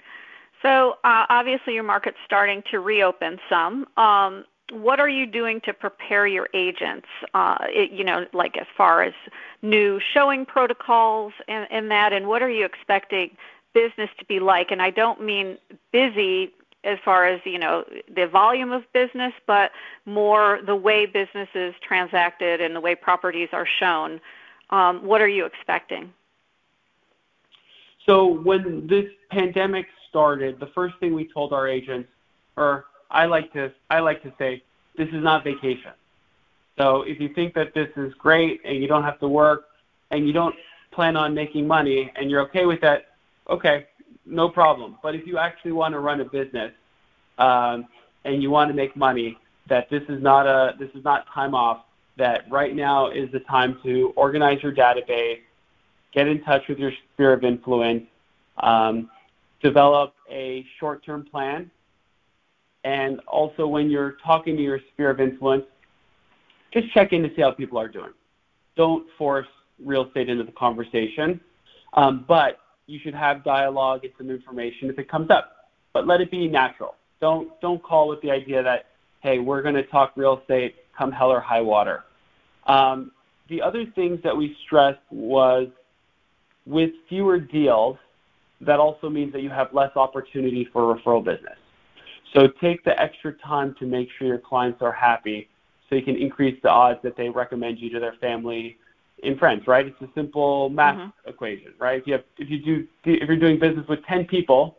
So 0.60 0.96
uh, 1.04 1.25
obviously 1.30 1.72
your 1.72 1.84
market's 1.84 2.18
starting 2.26 2.62
to 2.70 2.80
reopen 2.80 3.38
some. 3.48 3.87
Um, 3.96 4.44
what 4.72 5.00
are 5.00 5.08
you 5.08 5.26
doing 5.26 5.60
to 5.62 5.72
prepare 5.72 6.26
your 6.26 6.48
agents? 6.54 7.06
Uh, 7.34 7.56
it, 7.62 7.90
you 7.90 8.04
know, 8.04 8.26
like 8.32 8.56
as 8.56 8.66
far 8.76 9.02
as 9.02 9.14
new 9.62 10.00
showing 10.12 10.44
protocols 10.44 11.32
and, 11.48 11.66
and 11.70 11.90
that, 11.90 12.12
and 12.12 12.28
what 12.28 12.42
are 12.42 12.50
you 12.50 12.64
expecting 12.64 13.30
business 13.72 14.10
to 14.18 14.25
be 14.26 14.40
like? 14.40 14.70
And 14.70 14.82
I 14.82 14.90
don't 14.90 15.22
mean 15.22 15.58
busy 15.92 16.52
as 16.84 16.98
far 17.04 17.26
as 17.26 17.40
you 17.44 17.58
know 17.58 17.84
the 18.14 18.26
volume 18.26 18.72
of 18.72 18.82
business, 18.92 19.32
but 19.46 19.72
more 20.06 20.60
the 20.64 20.76
way 20.76 21.06
business 21.06 21.48
is 21.54 21.75
transacted 21.87 22.60
and 22.60 22.75
the 22.75 22.80
way 22.80 22.94
properties 22.94 23.48
are 23.52 23.66
shown. 23.66 24.20
Um, 24.70 25.04
what 25.04 25.20
are 25.20 25.28
you 25.28 25.44
expecting? 25.44 26.12
So 28.06 28.26
when 28.26 28.87
this 28.87 29.06
pandemic 29.30 29.87
started, 30.08 30.60
the 30.60 30.68
first 30.75 30.94
thing 30.98 31.14
we 31.14 31.28
told 31.32 31.52
our 31.52 31.68
agents, 31.68 32.08
or 32.56 32.87
I 33.10 33.26
like 33.26 33.52
to 33.54 33.72
I 33.90 34.00
like 34.00 34.22
to 34.22 34.32
say 34.38 34.62
this 34.96 35.08
is 35.08 35.22
not 35.22 35.44
vacation. 35.44 35.92
So 36.76 37.02
if 37.02 37.20
you 37.20 37.32
think 37.34 37.54
that 37.54 37.74
this 37.74 37.88
is 37.96 38.12
great 38.14 38.60
and 38.64 38.76
you 38.76 38.86
don't 38.86 39.02
have 39.02 39.18
to 39.20 39.28
work 39.28 39.66
and 40.10 40.26
you 40.26 40.32
don't 40.32 40.54
plan 40.92 41.16
on 41.16 41.34
making 41.34 41.66
money 41.66 42.12
and 42.16 42.30
you're 42.30 42.42
okay 42.42 42.66
with 42.66 42.80
that, 42.82 43.06
okay, 43.48 43.86
no 44.24 44.48
problem. 44.48 44.96
But 45.02 45.14
if 45.14 45.26
you 45.26 45.38
actually 45.38 45.72
want 45.72 45.92
to 45.94 46.00
run 46.00 46.20
a 46.20 46.24
business, 46.24 46.72
um, 47.38 47.86
and 48.24 48.42
you 48.42 48.50
want 48.50 48.68
to 48.68 48.74
make 48.74 48.96
money, 48.96 49.38
that 49.68 49.88
this 49.90 50.02
is 50.08 50.22
not 50.22 50.46
a 50.46 50.74
this 50.78 50.90
is 50.94 51.04
not 51.04 51.26
time 51.32 51.54
off. 51.54 51.84
That 52.16 52.50
right 52.50 52.74
now 52.74 53.10
is 53.10 53.30
the 53.30 53.40
time 53.40 53.78
to 53.84 54.12
organize 54.16 54.62
your 54.62 54.72
database, 54.72 55.40
get 56.12 56.26
in 56.26 56.42
touch 56.42 56.66
with 56.68 56.78
your 56.78 56.92
sphere 57.14 57.32
of 57.32 57.44
influence, 57.44 58.04
um, 58.58 59.08
develop 59.62 60.14
a 60.28 60.66
short-term 60.80 61.26
plan, 61.30 61.70
and 62.88 63.21
also 63.28 63.66
when 63.66 63.90
you're 63.90 64.16
talking 64.25 64.57
to 64.57 64.62
your 64.62 64.80
sphere 64.92 65.11
of 65.11 65.21
influence, 65.21 65.64
just 66.73 66.90
check 66.95 67.12
in 67.12 67.23
to 67.23 67.28
see 67.37 67.42
how 67.42 67.50
people 67.50 67.78
are 67.78 67.88
doing. 67.88 68.12
Don't 68.76 69.07
force 69.18 69.47
real 69.85 70.07
estate 70.07 70.30
into 70.30 70.42
the 70.42 70.52
conversation, 70.52 71.38
um, 71.92 72.25
but 72.26 72.61
you 72.87 72.99
should 73.02 73.14
have 73.14 73.45
dialogue, 73.45 74.02
get 74.02 74.14
some 74.16 74.30
information 74.30 74.88
if 74.88 74.99
it 74.99 75.07
comes 75.07 75.30
up, 75.30 75.68
but 75.92 76.07
let 76.07 76.23
it 76.23 76.30
be 76.30 76.49
natural. 76.49 76.95
Don't 77.21 77.61
don't 77.61 77.83
call 77.83 78.09
with 78.09 78.23
the 78.23 78.30
idea 78.30 78.62
that 78.62 78.87
hey, 79.21 79.38
we're 79.38 79.61
going 79.61 79.75
to 79.75 79.83
talk 79.83 80.12
real 80.16 80.38
estate 80.38 80.76
come 80.97 81.12
hell 81.12 81.30
or 81.30 81.40
high 81.40 81.61
water. 81.61 82.04
Um, 82.66 83.12
the 83.50 83.61
other 83.61 83.85
things 83.95 84.18
that 84.25 84.35
we 84.35 84.57
stressed 84.64 85.00
was 85.11 85.68
with 86.64 86.90
fewer 87.09 87.38
deals, 87.38 87.99
that 88.62 88.78
also 88.78 89.11
means 89.11 89.33
that 89.35 89.42
you 89.42 89.50
have 89.50 89.75
less 89.75 89.95
opportunity 89.95 90.66
for 90.73 90.95
referral 90.95 91.23
business. 91.23 91.59
So 92.35 92.49
take 92.61 92.85
the 92.85 92.99
extra 93.00 93.32
time 93.35 93.75
to 93.78 93.87
make 93.87 94.08
sure 94.18 94.26
your 94.26 94.38
clients 94.38 94.82
are 94.82 94.92
happy 94.92 95.49
so 95.88 95.97
you 95.97 96.02
can 96.02 96.16
increase 96.16 96.61
the 96.62 96.68
odds 96.68 97.00
that 97.02 97.16
they 97.16 97.28
recommend 97.28 97.78
you 97.78 97.90
to 97.90 98.00
their 98.00 98.14
family 98.14 98.76
and 99.23 99.38
friends, 99.38 99.66
right? 99.66 99.87
It's 99.87 100.00
a 100.02 100.08
simple 100.14 100.68
math 100.68 100.97
mm-hmm. 100.97 101.28
equation, 101.28 101.73
right? 101.78 102.00
If 102.00 102.06
you 102.06 102.12
have, 102.14 102.25
if 102.37 102.50
you 102.50 102.58
do 102.62 102.87
if 103.04 103.28
you're 103.28 103.38
doing 103.38 103.58
business 103.58 103.87
with 103.88 104.04
10 104.04 104.26
people, 104.26 104.76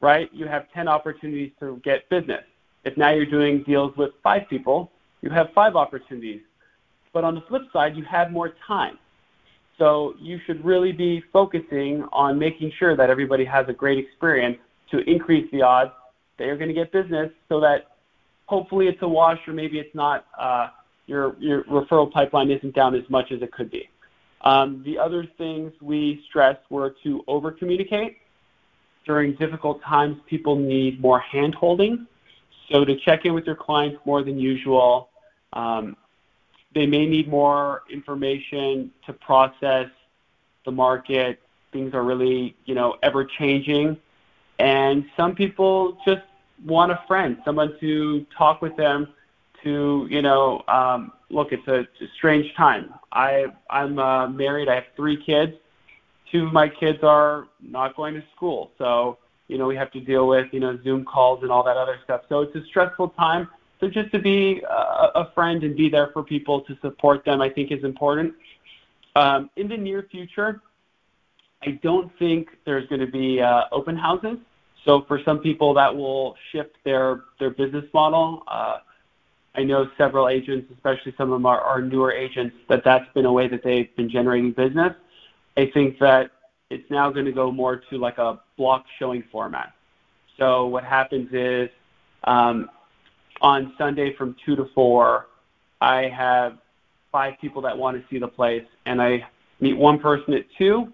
right, 0.00 0.30
you 0.32 0.46
have 0.46 0.72
10 0.72 0.88
opportunities 0.88 1.52
to 1.60 1.80
get 1.84 2.08
business. 2.08 2.42
If 2.84 2.96
now 2.96 3.10
you're 3.10 3.26
doing 3.26 3.62
deals 3.64 3.94
with 3.96 4.12
5 4.22 4.48
people, 4.48 4.90
you 5.20 5.30
have 5.30 5.52
5 5.54 5.76
opportunities. 5.76 6.40
But 7.12 7.24
on 7.24 7.34
the 7.34 7.42
flip 7.42 7.62
side, 7.72 7.96
you 7.96 8.04
have 8.04 8.32
more 8.32 8.54
time. 8.66 8.98
So 9.78 10.14
you 10.18 10.38
should 10.46 10.64
really 10.64 10.92
be 10.92 11.22
focusing 11.32 12.04
on 12.12 12.38
making 12.38 12.72
sure 12.78 12.96
that 12.96 13.10
everybody 13.10 13.44
has 13.44 13.66
a 13.68 13.72
great 13.72 13.98
experience 13.98 14.58
to 14.90 14.98
increase 15.10 15.50
the 15.52 15.62
odds 15.62 15.92
that 16.40 16.46
you're 16.46 16.56
going 16.56 16.68
to 16.68 16.74
get 16.74 16.90
business 16.90 17.30
so 17.50 17.60
that 17.60 17.98
hopefully 18.46 18.88
it's 18.88 19.02
a 19.02 19.08
wash 19.08 19.38
or 19.46 19.52
maybe 19.52 19.78
it's 19.78 19.94
not, 19.94 20.24
uh, 20.38 20.68
your, 21.06 21.36
your 21.38 21.64
referral 21.64 22.10
pipeline 22.10 22.50
isn't 22.50 22.74
down 22.74 22.94
as 22.94 23.08
much 23.10 23.30
as 23.30 23.42
it 23.42 23.52
could 23.52 23.70
be. 23.70 23.88
Um, 24.40 24.82
the 24.86 24.98
other 24.98 25.28
things 25.36 25.70
we 25.82 26.24
stressed 26.28 26.62
were 26.70 26.94
to 27.02 27.22
over 27.28 27.52
communicate. 27.52 28.16
During 29.04 29.34
difficult 29.34 29.82
times, 29.82 30.16
people 30.26 30.56
need 30.56 30.98
more 30.98 31.20
hand 31.20 31.54
holding. 31.54 32.06
So 32.72 32.86
to 32.86 32.96
check 32.96 33.26
in 33.26 33.34
with 33.34 33.44
your 33.44 33.56
clients 33.56 33.98
more 34.06 34.22
than 34.22 34.38
usual, 34.38 35.10
um, 35.52 35.94
they 36.74 36.86
may 36.86 37.04
need 37.04 37.28
more 37.28 37.82
information 37.90 38.92
to 39.04 39.12
process 39.12 39.88
the 40.64 40.72
market. 40.72 41.38
Things 41.70 41.92
are 41.92 42.02
really, 42.02 42.56
you 42.64 42.74
know, 42.74 42.96
ever 43.02 43.26
changing. 43.26 43.98
And 44.58 45.04
some 45.16 45.34
people 45.34 45.98
just 46.06 46.22
want 46.64 46.92
a 46.92 47.00
friend, 47.06 47.38
someone 47.44 47.78
to 47.80 48.26
talk 48.36 48.62
with 48.62 48.76
them 48.76 49.08
to, 49.62 50.06
you 50.10 50.22
know, 50.22 50.62
um, 50.68 51.12
look, 51.28 51.52
it's 51.52 51.66
a, 51.68 51.80
it's 51.80 52.00
a 52.02 52.08
strange 52.16 52.54
time. 52.54 52.94
I, 53.12 53.46
I'm 53.68 53.98
uh, 53.98 54.28
married. 54.28 54.68
I 54.68 54.76
have 54.76 54.84
three 54.96 55.22
kids. 55.22 55.52
Two 56.30 56.46
of 56.46 56.52
my 56.52 56.68
kids 56.68 57.00
are 57.02 57.48
not 57.60 57.96
going 57.96 58.14
to 58.14 58.22
school. 58.34 58.70
So, 58.78 59.18
you 59.48 59.58
know, 59.58 59.66
we 59.66 59.76
have 59.76 59.90
to 59.92 60.00
deal 60.00 60.28
with, 60.28 60.46
you 60.52 60.60
know, 60.60 60.78
Zoom 60.82 61.04
calls 61.04 61.42
and 61.42 61.50
all 61.50 61.64
that 61.64 61.76
other 61.76 61.98
stuff. 62.04 62.22
So 62.28 62.42
it's 62.42 62.54
a 62.54 62.64
stressful 62.66 63.10
time. 63.10 63.48
So 63.80 63.88
just 63.88 64.12
to 64.12 64.18
be 64.18 64.62
a, 64.62 65.10
a 65.16 65.32
friend 65.34 65.64
and 65.64 65.76
be 65.76 65.88
there 65.88 66.10
for 66.12 66.22
people 66.22 66.60
to 66.62 66.78
support 66.80 67.24
them, 67.24 67.40
I 67.40 67.48
think 67.48 67.72
is 67.72 67.82
important. 67.82 68.34
Um, 69.16 69.50
in 69.56 69.68
the 69.68 69.76
near 69.76 70.06
future, 70.10 70.60
I 71.62 71.78
don't 71.82 72.16
think 72.18 72.48
there's 72.64 72.86
going 72.88 73.00
to 73.00 73.10
be 73.10 73.40
uh, 73.40 73.64
open 73.72 73.96
houses. 73.96 74.38
So 74.84 75.02
for 75.02 75.20
some 75.24 75.38
people, 75.40 75.74
that 75.74 75.94
will 75.94 76.36
shift 76.52 76.76
their 76.84 77.24
their 77.38 77.50
business 77.50 77.84
model. 77.92 78.42
Uh, 78.48 78.78
I 79.54 79.64
know 79.64 79.88
several 79.98 80.28
agents, 80.28 80.70
especially 80.72 81.12
some 81.18 81.32
of 81.32 81.36
them 81.36 81.46
are, 81.46 81.82
newer 81.82 82.12
agents, 82.12 82.54
that 82.68 82.84
that's 82.84 83.12
been 83.14 83.26
a 83.26 83.32
way 83.32 83.48
that 83.48 83.62
they've 83.64 83.94
been 83.96 84.08
generating 84.08 84.52
business. 84.52 84.94
I 85.56 85.70
think 85.74 85.98
that 85.98 86.30
it's 86.70 86.88
now 86.88 87.10
going 87.10 87.26
to 87.26 87.32
go 87.32 87.50
more 87.50 87.76
to 87.90 87.98
like 87.98 88.18
a 88.18 88.40
block 88.56 88.84
showing 88.98 89.24
format. 89.32 89.74
So 90.38 90.66
what 90.66 90.84
happens 90.84 91.28
is 91.32 91.68
um, 92.24 92.70
on 93.40 93.74
Sunday 93.76 94.14
from 94.14 94.36
2 94.46 94.54
to 94.56 94.66
4, 94.74 95.26
I 95.80 96.02
have 96.08 96.58
five 97.10 97.34
people 97.40 97.60
that 97.62 97.76
want 97.76 98.00
to 98.00 98.04
see 98.08 98.18
the 98.18 98.28
place, 98.28 98.64
and 98.86 99.02
I 99.02 99.26
meet 99.60 99.76
one 99.76 99.98
person 99.98 100.34
at 100.34 100.44
2 100.58 100.92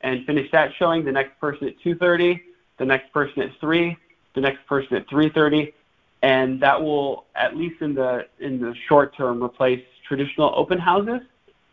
and 0.00 0.24
finish 0.26 0.50
that 0.50 0.70
showing, 0.78 1.04
the 1.04 1.12
next 1.12 1.38
person 1.38 1.68
at 1.68 1.78
2.30, 1.84 2.40
the 2.82 2.86
next 2.86 3.12
person 3.12 3.42
at 3.42 3.50
3, 3.60 3.96
the 4.34 4.40
next 4.40 4.66
person 4.66 4.96
at 4.96 5.06
3.30, 5.08 5.72
and 6.22 6.60
that 6.60 6.80
will, 6.80 7.26
at 7.36 7.56
least 7.56 7.80
in 7.80 7.94
the, 7.94 8.26
in 8.40 8.60
the 8.60 8.74
short 8.88 9.16
term, 9.16 9.42
replace 9.42 9.84
traditional 10.06 10.52
open 10.56 10.78
houses. 10.78 11.20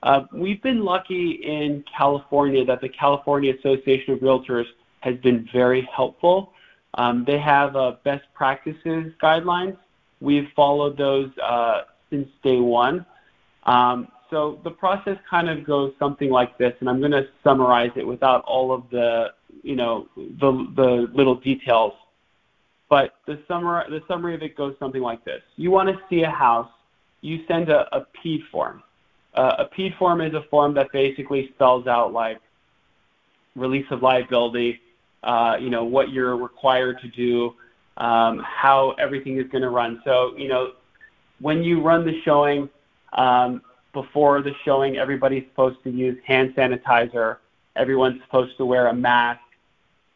Uh, 0.03 0.21
we've 0.31 0.61
been 0.61 0.85
lucky 0.85 1.31
in 1.31 1.83
California 1.97 2.63
that 2.63 2.79
the 2.81 2.89
California 2.89 3.53
Association 3.57 4.13
of 4.13 4.19
Realtors 4.19 4.65
has 4.99 5.17
been 5.17 5.49
very 5.51 5.87
helpful. 5.93 6.53
Um, 6.93 7.25
they 7.25 7.39
have 7.39 7.75
uh, 7.75 7.95
best 8.03 8.25
practices 8.33 9.11
guidelines 9.21 9.77
We've 10.21 10.49
followed 10.55 10.97
those 10.97 11.29
uh, 11.37 11.81
since 12.09 12.27
day 12.43 12.59
one. 12.59 13.05
Um, 13.63 14.09
so 14.29 14.59
the 14.63 14.71
process 14.71 15.17
kind 15.29 15.49
of 15.49 15.65
goes 15.65 15.93
something 15.97 16.29
like 16.29 16.57
this, 16.57 16.73
and 16.81 16.89
I'm 16.89 16.99
going 16.99 17.11
to 17.11 17.27
summarize 17.43 17.91
it 17.95 18.05
without 18.05 18.43
all 18.43 18.71
of 18.73 18.83
the, 18.91 19.31
you 19.63 19.75
know, 19.75 20.07
the, 20.15 20.67
the 20.75 21.09
little 21.13 21.35
details. 21.35 21.93
But 22.89 23.15
the 23.27 23.39
summary, 23.47 23.83
the 23.89 24.01
summary 24.07 24.35
of 24.35 24.41
it 24.41 24.55
goes 24.57 24.75
something 24.79 25.01
like 25.01 25.23
this. 25.23 25.41
You 25.57 25.71
want 25.71 25.89
to 25.89 25.99
see 26.09 26.23
a 26.23 26.29
house, 26.29 26.69
you 27.21 27.43
send 27.47 27.69
a, 27.69 27.93
a 27.95 28.05
PEAD 28.21 28.41
form. 28.51 28.81
Uh, 29.35 29.55
a 29.59 29.65
PEAD 29.65 29.93
form 29.99 30.21
is 30.21 30.33
a 30.33 30.43
form 30.49 30.73
that 30.73 30.91
basically 30.91 31.51
spells 31.53 31.85
out 31.85 32.13
like 32.13 32.39
release 33.55 33.85
of 33.91 34.01
liability, 34.01 34.81
uh, 35.23 35.57
you 35.59 35.69
know, 35.69 35.83
what 35.83 36.09
you're 36.09 36.35
required 36.35 36.99
to 37.01 37.07
do, 37.09 37.53
um, 37.97 38.39
how 38.39 38.95
everything 38.99 39.37
is 39.37 39.47
going 39.51 39.61
to 39.61 39.69
run. 39.69 40.01
So, 40.03 40.35
you 40.37 40.47
know, 40.47 40.71
when 41.39 41.63
you 41.63 41.81
run 41.81 42.05
the 42.05 42.19
showing, 42.23 42.69
um, 43.13 43.61
before 43.93 44.41
the 44.41 44.53
showing, 44.63 44.97
everybody's 44.97 45.43
supposed 45.49 45.83
to 45.83 45.89
use 45.89 46.17
hand 46.25 46.53
sanitizer. 46.55 47.37
Everyone's 47.79 48.21
supposed 48.23 48.57
to 48.57 48.65
wear 48.65 48.87
a 48.87 48.93
mask. 48.93 49.39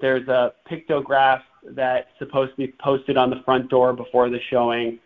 There's 0.01 0.27
a 0.27 0.53
pictograph 0.69 1.41
that's 1.63 2.09
supposed 2.19 2.51
to 2.51 2.57
be 2.57 2.73
posted 2.77 3.15
on 3.15 3.29
the 3.29 3.41
front 3.45 3.69
door 3.69 3.93
before 3.93 4.29
the 4.29 4.39
showing. 4.49 4.99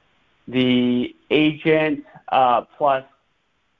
The 0.48 1.16
agent 1.30 2.04
uh, 2.30 2.62
plus 2.78 3.04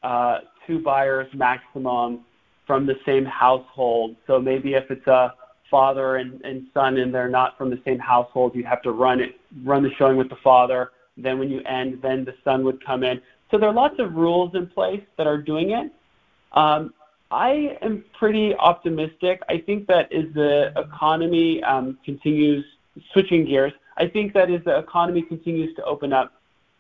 uh, 0.04 0.40
two 0.68 0.80
buyers 0.80 1.28
maximum 1.34 2.22
from 2.68 2.86
the 2.86 3.00
same 3.04 3.26
household. 3.26 4.16
So 4.28 4.40
maybe 4.40 4.76
if 4.76 4.92
it's 4.92 5.08
a 5.08 5.34
father 5.72 6.18
and, 6.18 6.40
and 6.42 6.68
son 6.72 6.98
and 6.98 7.12
they're 7.12 7.30
not 7.30 7.58
from 7.58 7.72
the 7.72 7.82
same 7.84 7.98
household, 7.98 8.54
you 8.54 8.64
have 8.66 8.84
to 8.84 8.92
run 8.92 9.20
it, 9.20 9.40
run 9.64 9.82
the 9.82 9.92
showing 9.98 10.18
with 10.18 10.30
the 10.30 10.38
father. 10.44 10.92
Then 11.18 11.40
when 11.40 11.50
you 11.50 11.62
end, 11.62 12.00
then 12.04 12.26
the 12.26 12.36
son 12.44 12.64
would 12.66 12.86
come 12.86 13.04
in. 13.04 13.20
So 13.50 13.58
there 13.58 13.70
are 13.70 13.74
lots 13.74 13.96
of 13.98 14.14
rules 14.14 14.54
in 14.54 14.68
place 14.68 15.02
that 15.18 15.26
are 15.26 15.42
doing 15.42 15.72
it. 15.72 15.92
Um, 16.52 16.94
I 17.30 17.78
am 17.82 18.06
pretty 18.18 18.56
optimistic. 18.56 19.42
I 19.50 19.58
think 19.60 19.88
that 19.88 20.12
as 20.14 20.26
the 20.34 20.72
economy 20.78 21.62
um, 21.64 21.98
continues 22.06 22.64
switching 23.12 23.46
gears, 23.46 23.74
I 23.98 24.08
think 24.08 24.34
that 24.34 24.50
as 24.50 24.64
the 24.64 24.78
economy 24.78 25.24
continues 25.24 25.76
to 25.76 25.84
open 25.84 26.14
up, 26.14 26.34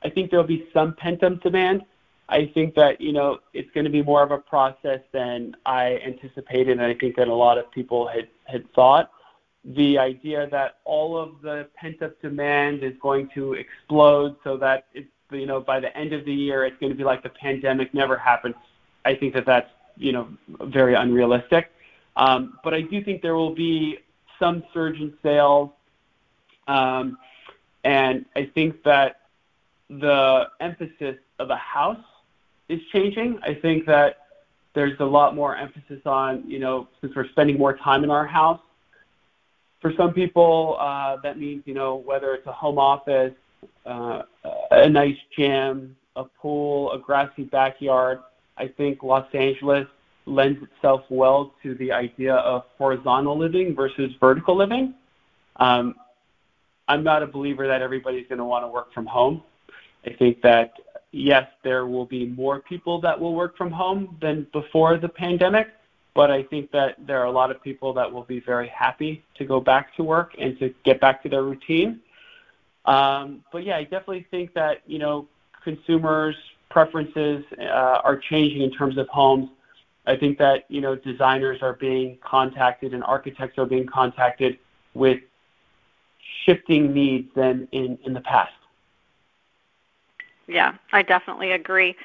I 0.04 0.10
think 0.10 0.32
there'll 0.32 0.46
be 0.46 0.68
some 0.74 0.94
pent-up 0.96 1.42
demand. 1.42 1.82
I 2.30 2.52
think 2.54 2.76
that 2.76 3.02
you 3.02 3.14
know 3.14 3.40
it's 3.54 3.70
going 3.72 3.86
to 3.86 3.90
be 3.90 4.02
more 4.02 4.22
of 4.22 4.32
a 4.32 4.38
process 4.38 5.00
than 5.12 5.56
I 5.66 6.00
anticipated, 6.06 6.70
and 6.70 6.82
I 6.82 6.94
think 6.94 7.16
that 7.16 7.28
a 7.28 7.34
lot 7.34 7.58
of 7.58 7.70
people 7.72 8.08
had 8.08 8.28
had 8.46 8.72
thought. 8.74 9.12
The 9.64 9.98
idea 9.98 10.48
that 10.50 10.78
all 10.86 11.18
of 11.18 11.42
the 11.42 11.68
pent-up 11.76 12.22
demand 12.22 12.84
is 12.84 12.94
going 13.02 13.30
to 13.34 13.54
explode, 13.54 14.36
so 14.44 14.56
that 14.58 14.86
it's 14.94 15.10
you 15.32 15.46
know 15.46 15.60
by 15.62 15.80
the 15.80 15.96
end 15.98 16.14
of 16.14 16.26
the 16.26 16.34
year 16.34 16.66
it's 16.66 16.78
going 16.80 16.92
to 16.92 16.98
be 16.98 17.04
like 17.04 17.24
the 17.24 17.30
pandemic 17.30 17.94
never 17.94 18.18
happened. 18.18 18.56
I 19.06 19.16
think 19.16 19.34
that 19.34 19.46
that's 19.46 19.70
you 19.98 20.12
know 20.12 20.28
very 20.62 20.96
unrealistic. 20.96 21.72
Um, 22.16 22.60
but 22.64 22.74
I 22.74 22.82
do 22.82 23.04
think 23.04 23.22
there 23.22 23.36
will 23.36 23.54
be 23.54 24.00
some 24.40 24.64
surge 24.74 25.00
in 25.00 25.14
sales, 25.22 25.70
um, 26.68 27.18
and 27.84 28.26
I 28.36 28.46
think 28.54 28.84
that 28.84 29.22
the 29.90 30.50
emphasis 30.60 31.18
of 31.40 31.50
a 31.50 31.56
house 31.56 32.04
is 32.70 32.82
changing. 32.92 33.40
I 33.44 33.54
think 33.54 33.86
that 33.86 34.28
there's 34.74 35.00
a 35.00 35.06
lot 35.06 35.36
more 35.36 35.56
emphasis 35.56 36.02
on, 36.06 36.48
you 36.48 36.60
know, 36.60 36.88
since 37.02 37.16
we're 37.16 37.28
spending 37.30 37.58
more 37.58 37.76
time 37.76 38.04
in 38.04 38.12
our 38.12 38.28
house. 38.28 38.60
For 39.82 39.94
some 39.96 40.14
people, 40.14 40.78
uh, 40.80 41.18
that 41.24 41.40
means, 41.40 41.64
you 41.66 41.74
know, 41.74 41.96
whether 41.96 42.34
it's 42.34 42.46
a 42.48 42.52
home 42.52 42.78
office, 42.78 43.34
uh, 43.86 44.24
a 44.72 44.90
nice 44.90 45.18
gym, 45.36 45.96
a 46.16 46.26
pool, 46.26 46.92
a 46.92 47.00
grassy 47.00 47.44
backyard. 47.44 48.20
I 48.58 48.68
think 48.68 49.04
Los 49.04 49.28
Angeles 49.34 49.88
lends 50.26 50.62
itself 50.62 51.02
well 51.10 51.54
to 51.64 51.76
the 51.76 51.92
idea 51.92 52.36
of 52.36 52.66
horizontal 52.78 53.38
living 53.38 53.76
versus 53.76 54.12
vertical 54.20 54.56
living. 54.56 54.94
Um, 55.58 55.96
I'm 56.88 57.04
not 57.04 57.24
a 57.24 57.28
believer 57.28 57.68
that 57.68 57.82
everybody's 57.82 58.28
going 58.28 58.40
to 58.40 58.46
want 58.46 58.64
to 58.64 58.68
work 58.68 58.94
from 58.94 59.06
home. 59.06 59.44
I 60.06 60.14
think 60.14 60.42
that 60.42 60.74
yes, 61.12 61.48
there 61.64 61.86
will 61.86 62.06
be 62.06 62.26
more 62.26 62.60
people 62.60 63.02
that 63.02 63.20
will 63.20 63.36
work 63.36 63.58
from 63.58 63.72
home 63.72 64.18
than 64.22 64.48
before 64.54 64.98
the 64.98 65.10
pandemic, 65.10 65.68
but 66.14 66.32
I 66.32 66.44
think 66.44 66.72
that 66.72 66.96
there 67.06 67.20
are 67.22 67.26
a 67.26 67.32
lot 67.32 67.52
of 67.52 67.62
people 67.62 67.94
that 67.94 68.12
will 68.12 68.24
be 68.24 68.40
very 68.40 68.70
happy 68.70 69.24
to 69.36 69.46
go 69.46 69.60
back 69.60 69.96
to 69.96 70.04
work 70.04 70.34
and 70.40 70.58
to 70.60 70.74
get 70.84 71.00
back 71.00 71.24
to 71.24 71.30
their 71.30 71.44
routine. 71.44 72.00
Um, 72.86 73.44
but 73.52 73.64
yeah, 73.64 73.78
I 73.78 73.84
definitely 73.84 74.26
think 74.32 74.54
that 74.54 74.82
you 74.86 75.00
know 75.00 75.28
consumers' 75.64 76.36
preferences 76.78 77.44
uh, 77.60 78.02
are 78.04 78.22
changing 78.30 78.62
in 78.62 78.70
terms 78.70 79.00
of 79.00 79.08
homes. 79.08 79.50
I 80.06 80.16
think 80.16 80.38
that 80.38 80.66
you 80.70 80.80
know 80.80 80.96
designers 80.96 81.64
are 81.64 81.74
being 81.74 82.20
contacted 82.24 82.94
and 82.94 83.04
architects 83.04 83.58
are 83.58 83.66
being 83.66 83.88
contacted 83.88 84.60
with 84.94 85.20
shifting 86.46 86.94
needs 86.94 87.30
than 87.36 87.68
in, 87.72 87.98
in 88.06 88.14
the 88.14 88.22
past. 88.22 88.54
Yeah, 90.48 90.76
I 90.94 91.02
definitely 91.02 91.52
agree. 91.52 91.96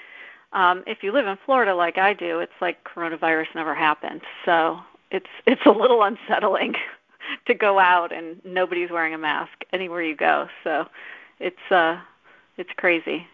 Um, 0.54 0.84
if 0.86 1.02
you 1.02 1.12
live 1.12 1.26
in 1.26 1.36
Florida 1.44 1.74
like 1.74 1.98
I 1.98 2.14
do, 2.14 2.40
it's 2.40 2.58
like 2.62 2.82
coronavirus 2.82 3.48
never 3.54 3.74
happened. 3.74 4.22
So 4.46 4.78
it's 5.10 5.32
it's 5.46 5.66
a 5.66 5.70
little 5.70 6.02
unsettling 6.02 6.76
to 7.46 7.52
go 7.52 7.78
out 7.78 8.10
and 8.10 8.40
nobody's 8.42 8.90
wearing 8.90 9.12
a 9.12 9.18
mask 9.18 9.52
anywhere 9.74 10.02
you 10.02 10.16
go. 10.16 10.48
So 10.64 10.86
it's 11.40 11.70
uh 11.70 12.00
it's 12.56 12.70
crazy. 12.78 13.26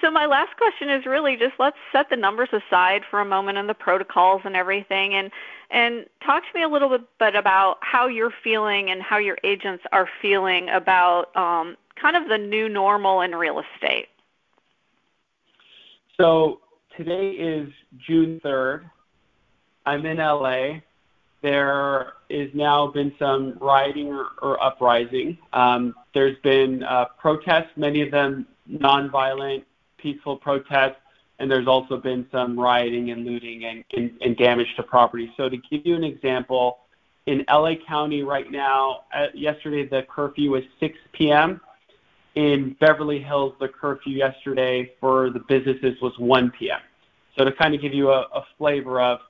So 0.00 0.10
my 0.10 0.26
last 0.26 0.56
question 0.56 0.90
is 0.90 1.06
really 1.06 1.36
just 1.36 1.54
let's 1.58 1.76
set 1.92 2.10
the 2.10 2.16
numbers 2.16 2.48
aside 2.52 3.02
for 3.08 3.20
a 3.20 3.24
moment 3.24 3.56
and 3.56 3.68
the 3.68 3.74
protocols 3.74 4.42
and 4.44 4.56
everything 4.56 5.14
and 5.14 5.30
and 5.70 6.06
talk 6.24 6.42
to 6.42 6.58
me 6.58 6.64
a 6.64 6.68
little 6.68 6.98
bit 7.18 7.34
about 7.36 7.78
how 7.82 8.08
you're 8.08 8.32
feeling 8.42 8.90
and 8.90 9.00
how 9.00 9.18
your 9.18 9.38
agents 9.44 9.84
are 9.92 10.08
feeling 10.20 10.68
about 10.70 11.34
um, 11.36 11.76
kind 12.00 12.16
of 12.16 12.28
the 12.28 12.38
new 12.38 12.68
normal 12.68 13.20
in 13.20 13.34
real 13.34 13.60
estate. 13.60 14.08
So 16.16 16.60
today 16.96 17.30
is 17.30 17.72
June 17.98 18.40
3rd. 18.44 18.88
I'm 19.84 20.06
in 20.06 20.18
LA. 20.18 20.80
There 21.42 22.12
has 22.30 22.48
now 22.54 22.88
been 22.88 23.12
some 23.18 23.56
rioting 23.60 24.08
or, 24.08 24.28
or 24.40 24.62
uprising. 24.62 25.38
Um, 25.52 25.94
there's 26.14 26.38
been 26.42 26.82
uh, 26.82 27.06
protests, 27.18 27.70
many 27.76 28.02
of 28.02 28.10
them 28.10 28.46
nonviolent, 28.70 29.64
peaceful 29.98 30.36
protests, 30.36 30.96
and 31.38 31.50
there's 31.50 31.66
also 31.66 31.96
been 31.96 32.26
some 32.32 32.58
rioting 32.58 33.10
and 33.10 33.24
looting 33.24 33.64
and, 33.64 33.84
and, 33.94 34.10
and 34.20 34.36
damage 34.36 34.68
to 34.76 34.82
property. 34.82 35.32
So 35.36 35.48
to 35.48 35.56
give 35.70 35.84
you 35.84 35.94
an 35.94 36.04
example, 36.04 36.78
in 37.26 37.44
LA 37.50 37.72
County 37.86 38.22
right 38.22 38.50
now, 38.50 39.02
uh, 39.12 39.26
yesterday 39.34 39.86
the 39.86 40.02
curfew 40.08 40.52
was 40.52 40.62
6 40.80 40.96
p.m. 41.12 41.60
In 42.36 42.76
Beverly 42.80 43.20
Hills, 43.20 43.54
the 43.60 43.68
curfew 43.68 44.14
yesterday 44.14 44.92
for 45.00 45.30
the 45.30 45.40
businesses 45.40 46.00
was 46.00 46.12
1 46.18 46.52
p.m. 46.58 46.80
So 47.36 47.44
to 47.44 47.52
kind 47.52 47.74
of 47.74 47.80
give 47.80 47.92
you 47.92 48.10
a, 48.10 48.26
a 48.34 48.46
flavor 48.58 49.00
of 49.00 49.20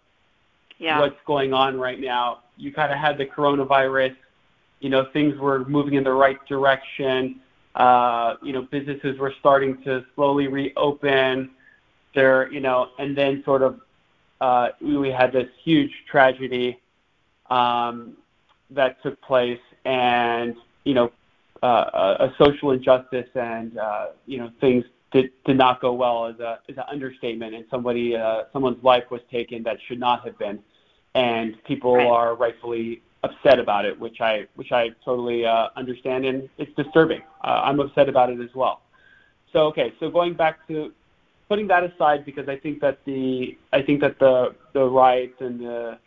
yeah. 0.79 1.01
what's 1.01 1.17
going 1.27 1.53
on 1.53 1.79
right 1.79 1.99
now, 1.99 2.41
you 2.57 2.73
kind 2.73 2.93
of 2.93 2.99
had 2.99 3.19
the 3.19 3.27
coronavirus. 3.27 4.15
You 4.81 4.91
know, 4.91 5.07
things 5.13 5.39
were 5.39 5.65
moving 5.65 5.95
in 5.95 6.05
the 6.05 6.13
right 6.13 6.39
direction. 6.47 7.41
Uh, 7.76 8.37
you 8.42 8.52
know, 8.52 8.62
businesses 8.62 9.18
were 9.18 9.35
starting 9.38 9.83
to 9.83 10.04
slowly 10.14 10.49
reopen. 10.49 11.50
There, 12.15 12.50
you 12.50 12.60
know, 12.60 12.89
and 12.99 13.17
then 13.17 13.43
sort 13.45 13.60
of 13.60 13.80
uh, 14.41 14.69
we 14.80 15.10
had 15.10 15.32
this 15.32 15.49
huge 15.62 15.93
tragedy 16.10 16.80
um, 17.50 18.17
that 18.71 19.02
took 19.02 19.21
place, 19.21 19.60
and 19.84 20.56
you 20.84 20.95
know, 20.95 21.12
uh, 21.62 22.17
a 22.21 22.34
social 22.39 22.71
injustice 22.71 23.28
and 23.34 23.78
uh, 23.78 24.06
you 24.26 24.39
know 24.39 24.50
things 24.60 24.84
did, 25.12 25.30
did 25.45 25.58
not 25.58 25.80
go 25.82 25.93
well 25.93 26.26
as 26.26 26.41
a 26.41 26.58
as 26.71 26.76
an 26.78 26.84
understatement, 26.89 27.54
and 27.54 27.67
somebody 27.71 28.17
uh, 28.17 28.45
someone's 28.54 28.82
life 28.82 29.04
was 29.10 29.21
taken 29.30 29.62
that 29.65 29.76
should 29.86 30.00
not 30.00 30.25
have 30.25 30.39
been, 30.39 30.58
and 31.15 31.62
people 31.65 31.95
are 31.95 32.34
rightfully 32.34 33.02
upset 33.26 33.58
about 33.65 33.84
it, 33.91 33.95
which 34.04 34.19
I 34.21 34.32
which 34.58 34.73
I 34.80 34.82
totally 35.04 35.41
uh, 35.54 35.69
understand, 35.80 36.21
and 36.30 36.39
it's 36.58 36.75
disturbing. 36.82 37.23
Uh, 37.47 37.60
I'm 37.67 37.78
upset 37.84 38.08
about 38.08 38.28
it 38.34 38.41
as 38.49 38.52
well. 38.54 38.76
So 39.52 39.58
okay, 39.71 39.89
so 39.99 40.04
going 40.19 40.34
back 40.34 40.54
to 40.69 40.93
putting 41.49 41.67
that 41.73 41.82
aside, 41.91 42.21
because 42.25 42.47
I 42.54 42.56
think 42.65 42.80
that 42.84 42.97
the 43.04 43.56
I 43.73 43.80
think 43.86 44.00
that 44.04 44.15
the 44.25 44.34
the 44.76 44.84
riots 45.02 45.39
and 45.41 45.56
the 45.60 45.99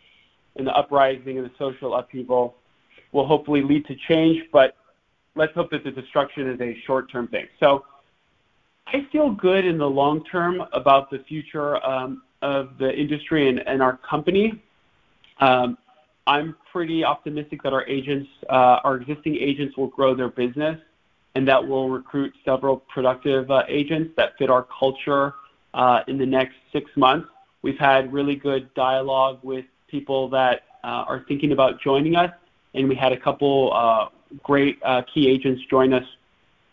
and 0.57 0.67
the 0.67 0.75
uprising 0.81 1.37
and 1.39 1.45
the 1.49 1.55
social 1.57 1.95
upheaval 1.95 2.55
will 3.11 3.27
hopefully 3.33 3.63
lead 3.71 3.83
to 3.91 3.95
change, 4.07 4.37
but 4.51 4.75
let's 5.35 5.53
hope 5.53 5.69
that 5.71 5.83
the 5.83 5.91
destruction 5.91 6.49
is 6.49 6.59
a 6.61 6.71
short-term 6.85 7.27
thing. 7.27 7.47
So 7.59 7.85
I 8.87 9.07
feel 9.11 9.31
good 9.31 9.65
in 9.65 9.77
the 9.77 9.89
long 10.01 10.23
term 10.25 10.61
about 10.73 11.09
the 11.09 11.19
future 11.27 11.83
um, 11.85 12.23
of 12.41 12.77
the 12.77 12.91
industry 12.93 13.49
and, 13.49 13.59
and 13.67 13.81
our 13.81 13.97
company. 13.97 14.61
Um, 15.39 15.77
I'm 16.27 16.55
pretty 16.71 17.03
optimistic 17.03 17.63
that 17.63 17.73
our 17.73 17.85
agents, 17.87 18.29
uh, 18.49 18.79
our 18.83 18.97
existing 18.97 19.35
agents, 19.35 19.77
will 19.77 19.87
grow 19.87 20.13
their 20.13 20.29
business, 20.29 20.79
and 21.35 21.47
that 21.47 21.65
we'll 21.67 21.89
recruit 21.89 22.33
several 22.45 22.77
productive 22.77 23.49
uh, 23.49 23.63
agents 23.67 24.13
that 24.17 24.37
fit 24.37 24.49
our 24.49 24.67
culture 24.77 25.33
uh, 25.73 26.01
in 26.07 26.17
the 26.17 26.25
next 26.25 26.55
six 26.71 26.89
months. 26.95 27.27
We've 27.61 27.77
had 27.77 28.13
really 28.13 28.35
good 28.35 28.73
dialogue 28.73 29.39
with 29.43 29.65
people 29.87 30.29
that 30.29 30.63
uh, 30.83 31.05
are 31.07 31.25
thinking 31.27 31.51
about 31.51 31.81
joining 31.81 32.15
us, 32.15 32.31
and 32.73 32.87
we 32.87 32.95
had 32.95 33.11
a 33.11 33.17
couple 33.17 33.71
uh, 33.73 34.09
great 34.43 34.79
uh, 34.83 35.01
key 35.13 35.27
agents 35.27 35.61
join 35.69 35.93
us, 35.93 36.05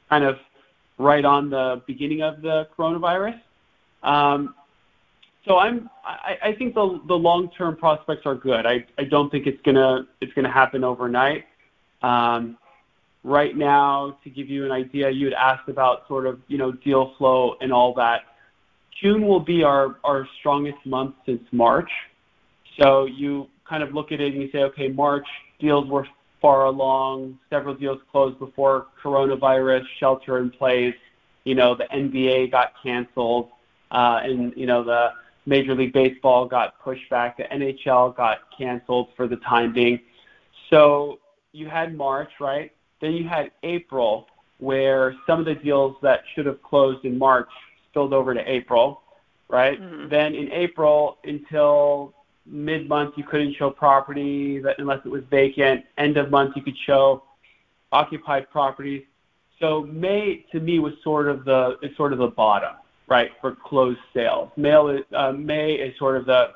kind 0.09 0.24
of 0.24 0.38
right 0.98 1.24
on 1.24 1.50
the 1.50 1.82
beginning 1.87 2.22
of 2.22 2.42
the 2.42 2.68
coronavirus. 2.76 3.40
Um, 4.02 4.54
so 5.46 5.59
I'm, 5.59 5.88
I, 6.04 6.38
I 6.42 6.52
think 6.54 6.74
the, 6.74 7.00
the 7.06 7.14
long-term 7.14 7.76
prospects 7.76 8.22
are 8.26 8.35
good. 8.35 8.66
I, 8.66 8.85
I 8.98 9.04
don't 9.04 9.30
think 9.30 9.46
it's 9.46 9.61
gonna, 9.62 10.06
it's 10.20 10.32
gonna 10.32 10.52
happen 10.52 10.85
overnight. 10.85 11.44
Um, 12.02 12.59
right 13.22 13.56
now, 13.56 14.18
to 14.24 14.30
give 14.30 14.48
you 14.48 14.64
an 14.64 14.72
idea, 14.72 15.11
you 15.11 15.26
had 15.26 15.35
asked 15.35 15.68
about 15.68 16.06
sort 16.09 16.26
of, 16.26 16.40
you 16.48 16.59
know, 16.59 16.72
deal 16.72 17.14
flow 17.16 17.56
and 17.61 17.72
all 17.72 17.94
that. 17.94 18.22
June 19.00 19.26
will 19.26 19.40
be 19.40 19.62
our, 19.62 19.96
our 20.04 20.26
strongest 20.38 20.85
month 20.85 21.14
since 21.26 21.42
March. 21.52 21.90
So 22.80 23.04
you 23.04 23.48
kind 23.68 23.82
of 23.82 23.94
look 23.94 24.12
at 24.12 24.20
it 24.20 24.32
and 24.32 24.42
you 24.42 24.50
say, 24.50 24.62
okay, 24.64 24.88
March 24.88 25.26
deals 25.61 25.88
were 25.88 26.06
far 26.40 26.66
along. 26.66 27.38
Several 27.50 27.74
deals 27.74 28.00
closed 28.11 28.38
before 28.38 28.87
coronavirus, 29.02 29.85
shelter 29.98 30.38
in 30.38 30.50
place. 30.50 30.94
You 31.44 31.54
know, 31.54 31.74
the 31.74 31.85
NBA 31.85 32.50
got 32.50 32.72
canceled, 32.82 33.50
uh, 33.90 34.20
and 34.22 34.52
you 34.56 34.66
know 34.66 34.82
the 34.82 35.11
Major 35.46 35.74
League 35.74 35.92
Baseball 35.92 36.46
got 36.46 36.78
pushed 36.80 37.09
back. 37.09 37.37
The 37.37 37.44
NHL 37.44 38.16
got 38.16 38.38
canceled 38.56 39.09
for 39.16 39.26
the 39.28 39.37
time 39.37 39.72
being. 39.72 40.00
So 40.70 41.20
you 41.52 41.68
had 41.68 41.96
March, 41.96 42.30
right? 42.40 42.72
Then 43.00 43.12
you 43.12 43.28
had 43.28 43.52
April, 43.62 44.26
where 44.59 45.14
some 45.26 45.40
of 45.40 45.46
the 45.46 45.54
deals 45.54 45.96
that 46.02 46.22
should 46.35 46.46
have 46.46 46.62
closed 46.62 47.04
in 47.04 47.16
March 47.16 47.48
spilled 47.90 48.12
over 48.12 48.35
to 48.35 48.50
April, 48.50 49.02
right? 49.48 49.80
Mm-hmm. 49.80 50.09
Then 50.09 50.35
in 50.35 50.50
April 50.52 51.18
until 51.24 52.14
mid 52.44 52.88
month 52.88 53.14
you 53.16 53.24
couldn't 53.24 53.54
show 53.54 53.70
property 53.70 54.62
unless 54.78 55.00
it 55.04 55.09
was 55.09 55.22
vacant. 55.30 55.85
End 55.98 56.16
of 56.16 56.30
month 56.30 56.56
you 56.56 56.62
could 56.62 56.76
show 56.87 57.22
occupied 57.92 58.50
properties. 58.50 59.04
So 59.61 59.82
May 59.82 60.44
to 60.52 60.61
me 60.61 60.78
was 60.78 60.94
sort 61.02 61.28
of 61.28 61.44
the 61.44 61.78
sort 61.96 62.12
of 62.12 62.18
the 62.18 62.28
bottom 62.28 62.74
right, 63.09 63.31
for 63.40 63.55
closed 63.55 64.01
sales. 64.14 64.51
May, 64.57 65.03
uh, 65.14 65.33
May 65.33 65.75
is 65.75 65.97
sort 65.99 66.16
of 66.16 66.27
the 66.27 66.53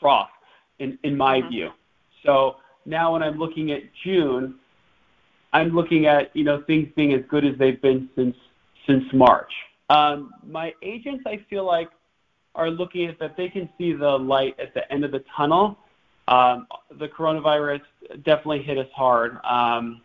trough 0.00 0.30
in, 0.78 0.98
in 1.02 1.16
my 1.16 1.40
mm-hmm. 1.40 1.48
view. 1.48 1.70
So 2.24 2.56
now 2.84 3.12
when 3.12 3.22
I'm 3.22 3.38
looking 3.38 3.72
at 3.72 3.82
June, 4.04 4.56
I'm 5.52 5.70
looking 5.70 6.06
at 6.06 6.34
you 6.34 6.44
know 6.44 6.62
things 6.66 6.88
being 6.96 7.12
as 7.12 7.22
good 7.28 7.44
as 7.44 7.56
they've 7.58 7.80
been 7.80 8.08
since 8.16 8.36
since 8.86 9.04
March. 9.12 9.52
Um, 9.90 10.32
my 10.46 10.74
agents, 10.82 11.24
I 11.26 11.44
feel 11.50 11.64
like, 11.64 11.90
are 12.54 12.70
looking 12.70 13.06
at 13.06 13.18
that 13.18 13.36
they 13.36 13.48
can 13.48 13.68
see 13.78 13.92
the 13.92 14.18
light 14.18 14.58
at 14.58 14.74
the 14.74 14.90
end 14.92 15.04
of 15.04 15.12
the 15.12 15.24
tunnel. 15.36 15.78
Um, 16.28 16.66
the 16.98 17.08
coronavirus 17.08 17.82
definitely 18.24 18.62
hit 18.62 18.78
us 18.78 18.88
hard. 18.94 19.38
Um, 19.44 20.00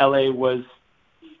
LA 0.00 0.30
was 0.30 0.62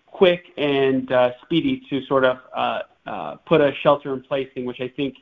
quick 0.06 0.44
and 0.56 1.10
uh, 1.12 1.30
speedy 1.42 1.82
to 1.88 2.04
sort 2.06 2.24
of 2.24 2.38
uh, 2.54 2.80
uh, 3.06 3.36
put 3.46 3.60
a 3.60 3.72
shelter 3.82 4.12
in 4.14 4.22
place 4.22 4.48
thing, 4.54 4.64
which 4.64 4.80
I 4.80 4.88
think 4.88 5.16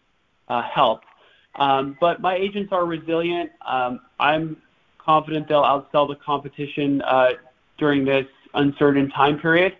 uh, 0.49 0.63
helped. 0.63 1.07
Um, 1.55 1.97
but 2.01 2.21
my 2.21 2.35
agents 2.37 2.73
are 2.73 2.85
resilient. 2.87 3.51
Um, 3.67 4.01
I'm 4.21 4.57
confident 4.99 5.49
they'll 5.49 5.63
outsell 5.63 6.07
the 6.09 6.17
competition 6.17 7.03
uh, 7.03 7.31
during 7.79 8.05
this 8.05 8.27
uncertain 8.55 9.11
time 9.11 9.39
period. 9.39 9.77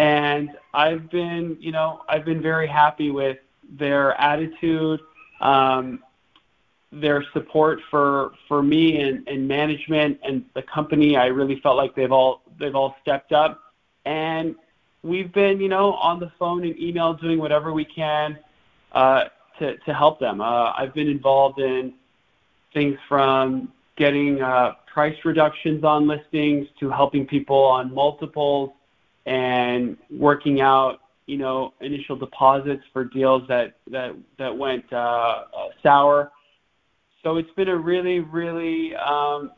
and 0.00 0.50
I've 0.72 1.10
been, 1.10 1.58
you 1.60 1.72
know, 1.72 2.02
I've 2.08 2.24
been 2.24 2.40
very 2.40 2.66
happy 2.66 3.10
with 3.10 3.36
their 3.78 4.18
attitude, 4.18 5.00
um, 5.42 6.02
their 6.90 7.22
support 7.34 7.80
for 7.90 8.32
for 8.48 8.62
me 8.62 9.00
and, 9.00 9.28
and 9.28 9.46
management 9.46 10.18
and 10.24 10.44
the 10.54 10.62
company. 10.62 11.16
I 11.16 11.26
really 11.26 11.60
felt 11.60 11.76
like 11.76 11.94
they've 11.94 12.10
all 12.10 12.42
they've 12.58 12.74
all 12.74 12.96
stepped 13.02 13.32
up, 13.32 13.60
and 14.06 14.54
we've 15.02 15.32
been, 15.32 15.60
you 15.60 15.68
know, 15.68 15.94
on 15.94 16.20
the 16.20 16.30
phone 16.38 16.64
and 16.64 16.78
email 16.78 17.14
doing 17.14 17.38
whatever 17.38 17.72
we 17.72 17.84
can 17.84 18.38
uh, 18.92 19.24
to 19.58 19.76
to 19.78 19.94
help 19.94 20.20
them. 20.20 20.40
Uh, 20.40 20.72
I've 20.72 20.94
been 20.94 21.08
involved 21.08 21.58
in 21.58 21.94
things 22.72 22.98
from 23.08 23.72
getting 23.96 24.40
uh, 24.40 24.72
price 24.92 25.16
reductions 25.24 25.84
on 25.84 26.06
listings 26.06 26.66
to 26.80 26.90
helping 26.90 27.26
people 27.26 27.56
on 27.56 27.92
multiples 27.94 28.70
and 29.26 29.96
working 30.10 30.60
out 30.60 31.00
you 31.26 31.36
know 31.36 31.74
initial 31.80 32.16
deposits 32.16 32.82
for 32.92 33.04
deals 33.04 33.42
that 33.48 33.76
that 33.90 34.14
that 34.38 34.56
went 34.56 34.90
uh, 34.92 35.44
sour. 35.82 36.32
So 37.22 37.36
it's 37.36 37.52
been 37.52 37.68
a 37.68 37.76
really 37.76 38.20
really 38.20 38.94
um, 38.96 39.52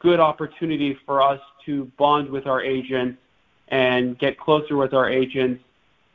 good 0.00 0.20
opportunity 0.20 0.96
for 1.04 1.20
us 1.20 1.40
to 1.66 1.90
bond 1.98 2.30
with 2.30 2.46
our 2.46 2.62
agents 2.62 3.18
and 3.70 4.18
get 4.18 4.38
closer 4.38 4.76
with 4.76 4.94
our 4.94 5.08
agents, 5.08 5.62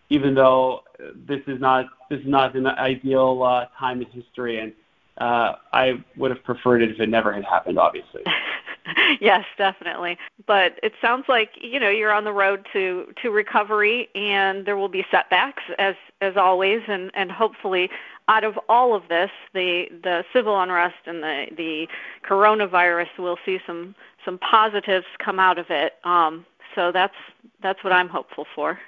even 0.09 0.33
though 0.33 0.83
this 1.27 1.41
is 1.47 1.59
not 1.59 1.87
this 2.09 2.19
is 2.19 2.27
not 2.27 2.55
an 2.55 2.67
ideal 2.67 3.43
uh, 3.43 3.65
time 3.77 4.01
in 4.01 4.07
history, 4.07 4.59
and 4.59 4.73
uh, 5.17 5.55
I 5.71 6.03
would 6.17 6.31
have 6.31 6.43
preferred 6.43 6.81
it 6.81 6.91
if 6.91 6.99
it 6.99 7.09
never 7.09 7.33
had 7.33 7.43
happened, 7.43 7.79
obviously. 7.79 8.23
yes, 9.21 9.45
definitely. 9.57 10.17
But 10.45 10.79
it 10.83 10.93
sounds 11.01 11.25
like 11.27 11.51
you 11.61 11.79
know 11.79 11.89
you're 11.89 12.13
on 12.13 12.23
the 12.23 12.33
road 12.33 12.67
to 12.73 13.13
to 13.21 13.29
recovery, 13.29 14.09
and 14.15 14.65
there 14.65 14.77
will 14.77 14.89
be 14.89 15.05
setbacks 15.11 15.63
as 15.79 15.95
as 16.21 16.37
always, 16.37 16.81
and 16.87 17.11
and 17.13 17.31
hopefully 17.31 17.89
out 18.27 18.43
of 18.43 18.57
all 18.69 18.95
of 18.95 19.07
this, 19.09 19.31
the 19.53 19.85
the 20.03 20.23
civil 20.33 20.59
unrest 20.59 20.95
and 21.05 21.21
the 21.21 21.47
the 21.55 21.87
coronavirus, 22.27 23.07
we'll 23.17 23.39
see 23.45 23.59
some 23.65 23.95
some 24.25 24.37
positives 24.39 25.05
come 25.23 25.39
out 25.39 25.57
of 25.57 25.67
it. 25.69 25.93
Um, 26.03 26.45
so 26.75 26.91
that's 26.91 27.15
that's 27.61 27.83
what 27.83 27.93
I'm 27.93 28.09
hopeful 28.09 28.45
for. 28.55 28.79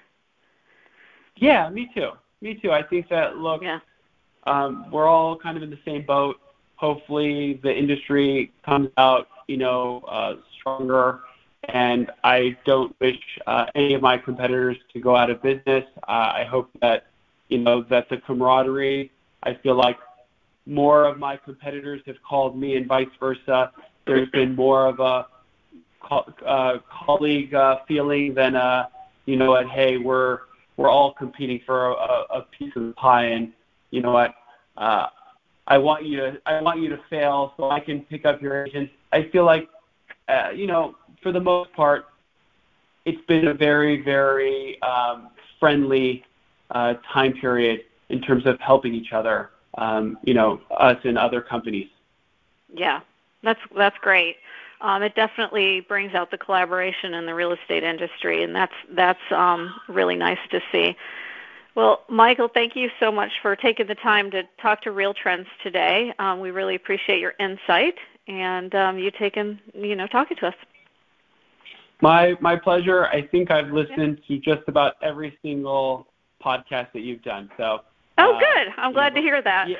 Yeah, 1.37 1.69
me 1.69 1.89
too. 1.93 2.11
Me 2.41 2.55
too. 2.55 2.71
I 2.71 2.83
think 2.83 3.09
that 3.09 3.37
look, 3.37 3.61
yeah. 3.61 3.79
um, 4.45 4.89
we're 4.91 5.07
all 5.07 5.37
kind 5.37 5.57
of 5.57 5.63
in 5.63 5.69
the 5.69 5.79
same 5.85 6.05
boat. 6.05 6.37
Hopefully, 6.75 7.59
the 7.63 7.75
industry 7.75 8.51
comes 8.65 8.89
out, 8.97 9.27
you 9.47 9.57
know, 9.57 10.03
uh, 10.07 10.35
stronger. 10.59 11.21
And 11.69 12.11
I 12.23 12.55
don't 12.65 12.95
wish 12.99 13.17
uh, 13.47 13.65
any 13.73 13.95
of 13.95 14.01
my 14.01 14.17
competitors 14.17 14.77
to 14.93 14.99
go 14.99 15.15
out 15.15 15.29
of 15.29 15.41
business. 15.41 15.83
Uh, 16.07 16.11
I 16.11 16.45
hope 16.47 16.69
that, 16.81 17.07
you 17.49 17.57
know, 17.57 17.81
that 17.89 18.07
the 18.09 18.17
camaraderie. 18.17 19.11
I 19.43 19.55
feel 19.55 19.75
like 19.75 19.97
more 20.67 21.05
of 21.05 21.17
my 21.17 21.37
competitors 21.37 22.01
have 22.05 22.17
called 22.27 22.57
me, 22.57 22.75
and 22.75 22.87
vice 22.87 23.07
versa. 23.19 23.71
There's 24.05 24.29
been 24.29 24.55
more 24.55 24.85
of 24.85 24.99
a 24.99 25.25
uh, 26.11 26.77
colleague 27.05 27.53
uh, 27.53 27.77
feeling 27.87 28.33
than 28.33 28.55
uh, 28.55 28.87
you 29.25 29.37
know 29.37 29.51
what? 29.51 29.67
Hey, 29.67 29.97
we're 29.97 30.39
we're 30.77 30.89
all 30.89 31.13
competing 31.13 31.61
for 31.65 31.91
a, 31.91 32.23
a 32.35 32.45
piece 32.57 32.71
of 32.75 32.87
the 32.87 32.93
pie, 32.93 33.25
and 33.25 33.51
you 33.91 34.01
know 34.01 34.11
what? 34.11 34.35
Uh, 34.77 35.07
I 35.67 35.77
want 35.77 36.05
you 36.05 36.17
to 36.17 36.37
I 36.45 36.61
want 36.61 36.81
you 36.81 36.89
to 36.89 36.99
fail 37.09 37.53
so 37.57 37.69
I 37.69 37.79
can 37.79 38.01
pick 38.01 38.25
up 38.25 38.41
your 38.41 38.65
agents. 38.65 38.91
I 39.11 39.29
feel 39.31 39.45
like 39.45 39.69
uh, 40.27 40.49
you 40.53 40.67
know 40.67 40.95
for 41.23 41.31
the 41.31 41.39
most 41.39 41.73
part, 41.73 42.05
it's 43.05 43.25
been 43.27 43.47
a 43.47 43.53
very 43.53 44.01
very 44.03 44.81
um, 44.81 45.29
friendly 45.59 46.23
uh, 46.71 46.95
time 47.11 47.33
period 47.33 47.81
in 48.09 48.21
terms 48.21 48.45
of 48.45 48.59
helping 48.59 48.93
each 48.93 49.11
other. 49.13 49.51
Um, 49.77 50.17
you 50.23 50.33
know, 50.33 50.61
us 50.77 50.97
and 51.03 51.17
other 51.17 51.41
companies. 51.41 51.87
Yeah, 52.73 53.01
that's 53.43 53.59
that's 53.75 53.97
great 54.01 54.37
um, 54.81 55.03
it 55.03 55.15
definitely 55.15 55.81
brings 55.81 56.13
out 56.13 56.31
the 56.31 56.37
collaboration 56.37 57.13
in 57.13 57.25
the 57.25 57.33
real 57.33 57.51
estate 57.51 57.83
industry, 57.83 58.43
and 58.43 58.55
that's 58.55 58.73
that's 58.91 59.31
um, 59.31 59.73
really 59.87 60.15
nice 60.15 60.39
to 60.51 60.61
see. 60.71 60.95
Well, 61.75 62.03
Michael, 62.07 62.47
thank 62.47 62.75
you 62.75 62.89
so 62.99 63.11
much 63.11 63.31
for 63.41 63.55
taking 63.55 63.87
the 63.87 63.95
time 63.95 64.31
to 64.31 64.43
talk 64.61 64.81
to 64.83 64.91
Real 64.91 65.13
Trends 65.13 65.47
today. 65.61 66.13
Um, 66.19 66.39
we 66.39 66.51
really 66.51 66.75
appreciate 66.75 67.19
your 67.19 67.33
insight 67.37 67.95
and 68.27 68.73
um, 68.73 68.97
you 68.97 69.11
taking, 69.11 69.59
you 69.73 69.95
know, 69.95 70.07
talking 70.07 70.37
to 70.37 70.47
us. 70.47 70.55
My 72.01 72.35
my 72.39 72.55
pleasure. 72.55 73.05
I 73.07 73.21
think 73.23 73.51
I've 73.51 73.71
listened 73.71 74.21
to 74.27 74.37
just 74.39 74.61
about 74.67 74.93
every 75.01 75.37
single 75.41 76.07
podcast 76.43 76.91
that 76.93 77.01
you've 77.01 77.23
done. 77.23 77.49
So. 77.57 77.79
Oh, 78.17 78.33
uh, 78.33 78.39
good. 78.39 78.73
I'm 78.77 78.93
glad 78.93 79.13
know, 79.13 79.21
to 79.21 79.21
hear 79.21 79.41
that. 79.41 79.67
Yeah, 79.69 79.75